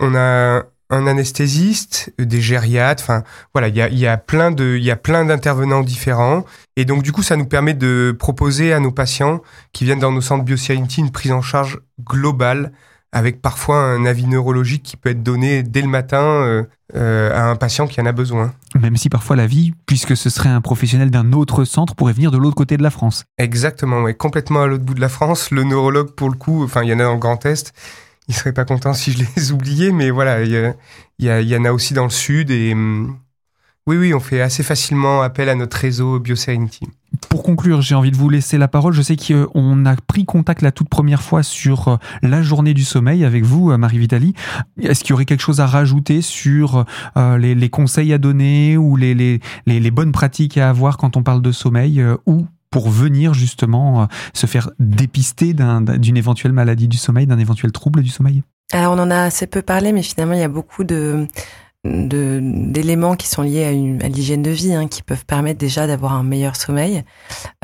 on 0.00 0.14
a 0.14 0.64
un 0.90 1.06
anesthésiste, 1.06 2.12
des 2.18 2.40
gériatres, 2.40 3.02
enfin 3.02 3.22
voilà, 3.52 3.68
il 3.68 3.76
y 3.76 3.82
a, 3.82 3.88
y 3.88 4.06
a 4.06 4.16
plein 4.16 4.50
d'intervenants 4.50 5.82
différents, 5.82 6.44
et 6.76 6.84
donc 6.84 7.02
du 7.02 7.10
coup 7.10 7.22
ça 7.22 7.36
nous 7.36 7.46
permet 7.46 7.74
de 7.74 8.14
proposer 8.16 8.72
à 8.72 8.80
nos 8.80 8.92
patients 8.92 9.40
qui 9.72 9.84
viennent 9.84 9.98
dans 9.98 10.12
nos 10.12 10.20
centres 10.20 10.44
BioSerenity 10.44 11.00
une 11.00 11.10
prise 11.10 11.32
en 11.32 11.42
charge 11.42 11.80
globale 12.04 12.72
avec 13.14 13.40
parfois 13.40 13.78
un 13.78 14.04
avis 14.04 14.26
neurologique 14.26 14.82
qui 14.82 14.96
peut 14.96 15.10
être 15.10 15.22
donné 15.22 15.62
dès 15.62 15.82
le 15.82 15.88
matin 15.88 16.20
euh, 16.20 16.64
euh, 16.96 17.32
à 17.32 17.48
un 17.48 17.54
patient 17.54 17.86
qui 17.86 18.00
en 18.00 18.06
a 18.06 18.12
besoin. 18.12 18.52
Même 18.78 18.96
si 18.96 19.08
parfois 19.08 19.36
la 19.36 19.46
vie, 19.46 19.72
puisque 19.86 20.16
ce 20.16 20.28
serait 20.28 20.48
un 20.48 20.60
professionnel 20.60 21.12
d'un 21.12 21.32
autre 21.32 21.64
centre, 21.64 21.94
pourrait 21.94 22.12
venir 22.12 22.32
de 22.32 22.38
l'autre 22.38 22.56
côté 22.56 22.76
de 22.76 22.82
la 22.82 22.90
France. 22.90 23.24
Exactement, 23.38 24.02
oui, 24.02 24.16
complètement 24.16 24.62
à 24.62 24.66
l'autre 24.66 24.84
bout 24.84 24.94
de 24.94 25.00
la 25.00 25.08
France. 25.08 25.52
Le 25.52 25.62
neurologue, 25.62 26.10
pour 26.10 26.28
le 26.28 26.36
coup, 26.36 26.64
enfin, 26.64 26.82
il 26.82 26.88
y 26.88 26.92
en 26.92 26.98
a 26.98 27.04
dans 27.04 27.14
le 27.14 27.20
Grand 27.20 27.46
Est. 27.46 27.72
Il 28.26 28.34
serait 28.34 28.52
pas 28.52 28.64
content 28.64 28.92
si 28.94 29.12
je 29.12 29.18
les 29.18 29.52
oubliais, 29.52 29.92
mais 29.92 30.10
voilà, 30.10 30.42
il 30.42 30.74
y, 31.20 31.24
y, 31.24 31.28
y, 31.28 31.56
en 31.56 31.64
a 31.64 31.70
aussi 31.70 31.94
dans 31.94 32.04
le 32.04 32.10
Sud 32.10 32.50
et 32.50 32.72
hum, 32.72 33.16
oui, 33.86 33.96
oui, 33.96 34.14
on 34.14 34.20
fait 34.20 34.40
assez 34.40 34.62
facilement 34.62 35.22
appel 35.22 35.48
à 35.48 35.54
notre 35.54 35.76
réseau 35.76 36.18
BioSerenity. 36.18 36.88
Pour 37.34 37.42
conclure, 37.42 37.82
j'ai 37.82 37.96
envie 37.96 38.12
de 38.12 38.16
vous 38.16 38.28
laisser 38.30 38.58
la 38.58 38.68
parole. 38.68 38.92
Je 38.92 39.02
sais 39.02 39.16
qu'on 39.16 39.86
a 39.86 39.96
pris 39.96 40.24
contact 40.24 40.62
la 40.62 40.70
toute 40.70 40.88
première 40.88 41.20
fois 41.20 41.42
sur 41.42 41.88
euh, 41.88 41.96
la 42.22 42.42
journée 42.42 42.74
du 42.74 42.84
sommeil 42.84 43.24
avec 43.24 43.42
vous, 43.42 43.72
euh, 43.72 43.76
Marie 43.76 43.98
Vitali. 43.98 44.34
Est-ce 44.80 45.00
qu'il 45.00 45.10
y 45.10 45.12
aurait 45.14 45.24
quelque 45.24 45.40
chose 45.40 45.58
à 45.58 45.66
rajouter 45.66 46.22
sur 46.22 46.84
euh, 47.16 47.36
les, 47.36 47.70
conseils 47.70 48.12
à 48.12 48.18
donner 48.18 48.76
ou 48.76 48.94
les, 48.94 49.40
les, 49.66 49.90
bonnes 49.90 50.12
pratiques 50.12 50.58
à 50.58 50.70
avoir 50.70 50.96
quand 50.96 51.16
on 51.16 51.24
parle 51.24 51.42
de 51.42 51.50
sommeil 51.50 52.00
ou 52.24 52.46
pour 52.70 52.88
venir 52.88 53.34
justement 53.34 54.06
se 54.32 54.46
faire 54.46 54.70
dépister 54.78 55.54
d'une 55.54 56.16
éventuelle 56.16 56.52
maladie 56.52 56.86
du 56.86 56.98
sommeil, 56.98 57.26
d'un 57.26 57.40
éventuel 57.40 57.72
trouble 57.72 58.02
du 58.02 58.10
sommeil? 58.10 58.44
Alors 58.70 58.92
on 58.92 58.98
en 59.00 59.10
a 59.10 59.22
assez 59.22 59.48
peu 59.48 59.60
parlé, 59.60 59.90
mais 59.90 60.04
finalement 60.04 60.34
il 60.34 60.40
y 60.40 60.44
a 60.44 60.48
beaucoup 60.48 60.84
de 60.84 61.26
d'éléments 61.84 63.14
qui 63.14 63.28
sont 63.28 63.42
liés 63.42 63.64
à, 63.64 64.04
à 64.04 64.08
l'hygiène 64.08 64.42
de 64.42 64.50
vie, 64.50 64.74
hein, 64.74 64.88
qui 64.88 65.02
peuvent 65.02 65.26
permettre 65.26 65.58
déjà 65.58 65.86
d'avoir 65.86 66.12
un 66.14 66.22
meilleur 66.22 66.56
sommeil. 66.56 67.04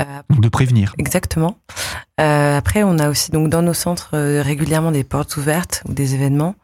Euh, 0.00 0.04
de 0.30 0.48
prévenir. 0.48 0.94
Exactement. 0.98 1.56
Euh, 2.20 2.58
après, 2.58 2.82
on 2.82 2.98
a 2.98 3.08
aussi 3.08 3.30
donc 3.30 3.48
dans 3.48 3.62
nos 3.62 3.74
centres 3.74 4.10
euh, 4.14 4.42
régulièrement 4.42 4.92
des 4.92 5.04
portes 5.04 5.36
ouvertes 5.36 5.82
ou 5.88 5.94
des 5.94 6.14
événements 6.14 6.54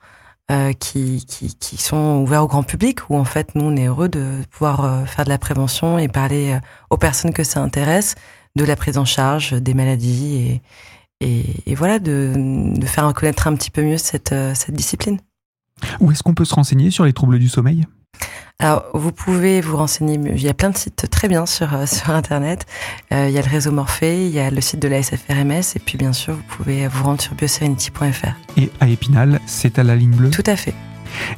euh, 0.51 0.73
qui, 0.75 1.25
qui, 1.27 1.55
qui, 1.57 1.77
sont 1.79 2.21
ouverts 2.23 2.45
au 2.45 2.47
grand 2.47 2.63
public, 2.63 3.09
où 3.09 3.17
en 3.17 3.25
fait 3.25 3.55
nous 3.55 3.65
on 3.65 3.77
est 3.77 3.87
heureux 3.87 4.09
de 4.09 4.43
pouvoir 4.51 4.85
euh, 4.85 5.05
faire 5.07 5.25
de 5.25 5.31
la 5.31 5.39
prévention 5.39 5.99
et 5.99 6.09
parler 6.09 6.59
aux 6.91 6.99
personnes 6.99 7.33
que 7.33 7.43
ça 7.43 7.61
intéresse 7.61 8.15
de 8.55 8.65
la 8.65 8.77
prise 8.77 8.99
en 8.99 9.05
charge 9.05 9.55
des 9.55 9.75
maladies 9.75 10.61
et, 11.21 11.27
et, 11.27 11.71
et 11.71 11.75
voilà 11.75 11.99
de, 11.99 12.33
de 12.37 12.87
faire 12.87 13.13
connaître 13.13 13.49
un 13.49 13.55
petit 13.55 13.71
peu 13.71 13.83
mieux 13.83 13.99
cette, 13.99 14.35
cette 14.55 14.75
discipline. 14.75 15.19
Où 16.01 16.11
est-ce 16.11 16.23
qu'on 16.23 16.35
peut 16.35 16.45
se 16.45 16.55
renseigner 16.55 16.91
sur 16.91 17.05
les 17.05 17.13
troubles 17.13 17.39
du 17.39 17.49
sommeil? 17.49 17.85
Alors, 18.59 18.87
vous 18.95 19.13
pouvez 19.13 19.61
vous 19.61 19.77
renseigner. 19.77 20.19
Il 20.35 20.43
y 20.43 20.49
a 20.49 20.55
plein 20.55 20.71
de 20.71 20.77
sites 20.77 21.11
très 21.11 21.29
bien 21.29 21.45
sur 21.45 21.75
euh, 21.75 21.85
sur 21.85 22.11
internet. 22.11 22.65
Euh, 23.13 23.29
il 23.29 23.35
y 23.35 23.39
a 23.39 23.43
le 23.43 23.51
réseau 23.51 23.71
Morphée, 23.71 24.27
il 24.27 24.33
y 24.33 24.41
a 24.41 24.51
le 24.51 24.61
site 24.63 24.81
de 24.81 24.89
la 24.89 25.03
SFRMS, 25.03 25.77
et 25.77 25.79
puis 25.85 25.99
bien 25.99 26.15
sûr, 26.15 26.35
vous 26.35 26.57
pouvez 26.57 26.89
vous 26.89 27.05
rendre 27.05 27.21
sur 27.21 27.35
bioserenity.fr. 27.35 28.29
Et 28.57 28.71
à 28.81 28.89
Épinal, 28.89 29.41
c'est 29.45 29.79
à 29.79 29.85
la 29.85 29.95
ligne 29.95 30.15
bleue? 30.15 30.31
Tout 30.31 30.45
à 30.47 30.57
fait. 30.57 30.75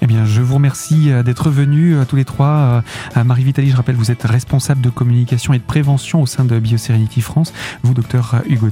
Eh 0.00 0.06
bien, 0.06 0.24
je 0.24 0.42
vous 0.42 0.54
remercie 0.54 1.10
euh, 1.10 1.22
d'être 1.22 1.50
venus 1.50 1.96
tous 2.08 2.16
les 2.16 2.24
trois. 2.24 2.82
Marie 3.24 3.44
Vitali, 3.44 3.70
je 3.70 3.76
rappelle, 3.76 3.96
vous 3.96 4.10
êtes 4.10 4.22
responsable 4.22 4.80
de 4.80 4.90
communication 4.90 5.52
et 5.52 5.58
de 5.58 5.62
prévention 5.62 6.22
au 6.22 6.26
sein 6.26 6.44
de 6.44 6.58
BioSerenity 6.58 7.20
France. 7.20 7.52
Vous, 7.82 7.94
docteur 7.94 8.42
Hugo 8.48 8.68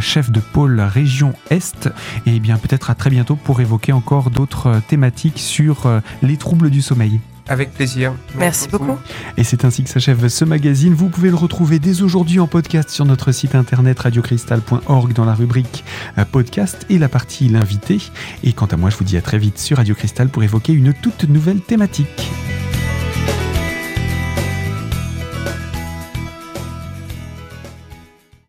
chef 0.00 0.30
de 0.30 0.40
pôle 0.40 0.80
région 0.80 1.34
Est. 1.50 1.88
Et 2.26 2.36
eh 2.36 2.40
bien, 2.40 2.56
peut-être 2.56 2.90
à 2.90 2.94
très 2.94 3.10
bientôt 3.10 3.36
pour 3.36 3.60
évoquer 3.60 3.92
encore 3.92 4.30
d'autres 4.30 4.80
thématiques 4.88 5.38
sur 5.38 5.88
les 6.22 6.36
troubles 6.36 6.70
du 6.70 6.82
sommeil. 6.82 7.20
Avec 7.50 7.74
plaisir. 7.74 8.14
Merci, 8.38 8.68
beaucoup. 8.68 8.96
Et 9.36 9.42
c'est 9.42 9.64
ainsi 9.64 9.82
que 9.82 9.90
s'achève 9.90 10.28
ce 10.28 10.44
magazine. 10.44 10.94
Vous 10.94 11.08
pouvez 11.08 11.30
le 11.30 11.34
retrouver 11.34 11.80
dès 11.80 12.00
aujourd'hui 12.00 12.38
en 12.38 12.46
podcast 12.46 12.90
sur 12.90 13.04
notre 13.04 13.32
site 13.32 13.56
internet 13.56 13.98
radiocristal.org 13.98 15.12
dans 15.12 15.24
la 15.24 15.34
rubrique 15.34 15.84
euh, 16.16 16.24
podcast 16.24 16.86
et 16.88 16.98
la 16.98 17.08
partie 17.08 17.48
l'invité. 17.48 17.98
Et 18.44 18.52
quant 18.52 18.66
à 18.66 18.76
moi, 18.76 18.88
je 18.88 18.96
vous 18.96 19.04
dis 19.04 19.16
à 19.16 19.20
très 19.20 19.38
vite 19.38 19.58
sur 19.58 19.78
Radio 19.78 19.96
Cristal 19.96 20.28
pour 20.28 20.44
évoquer 20.44 20.72
une 20.72 20.94
toute 20.94 21.24
nouvelle 21.24 21.60
thématique. 21.60 22.30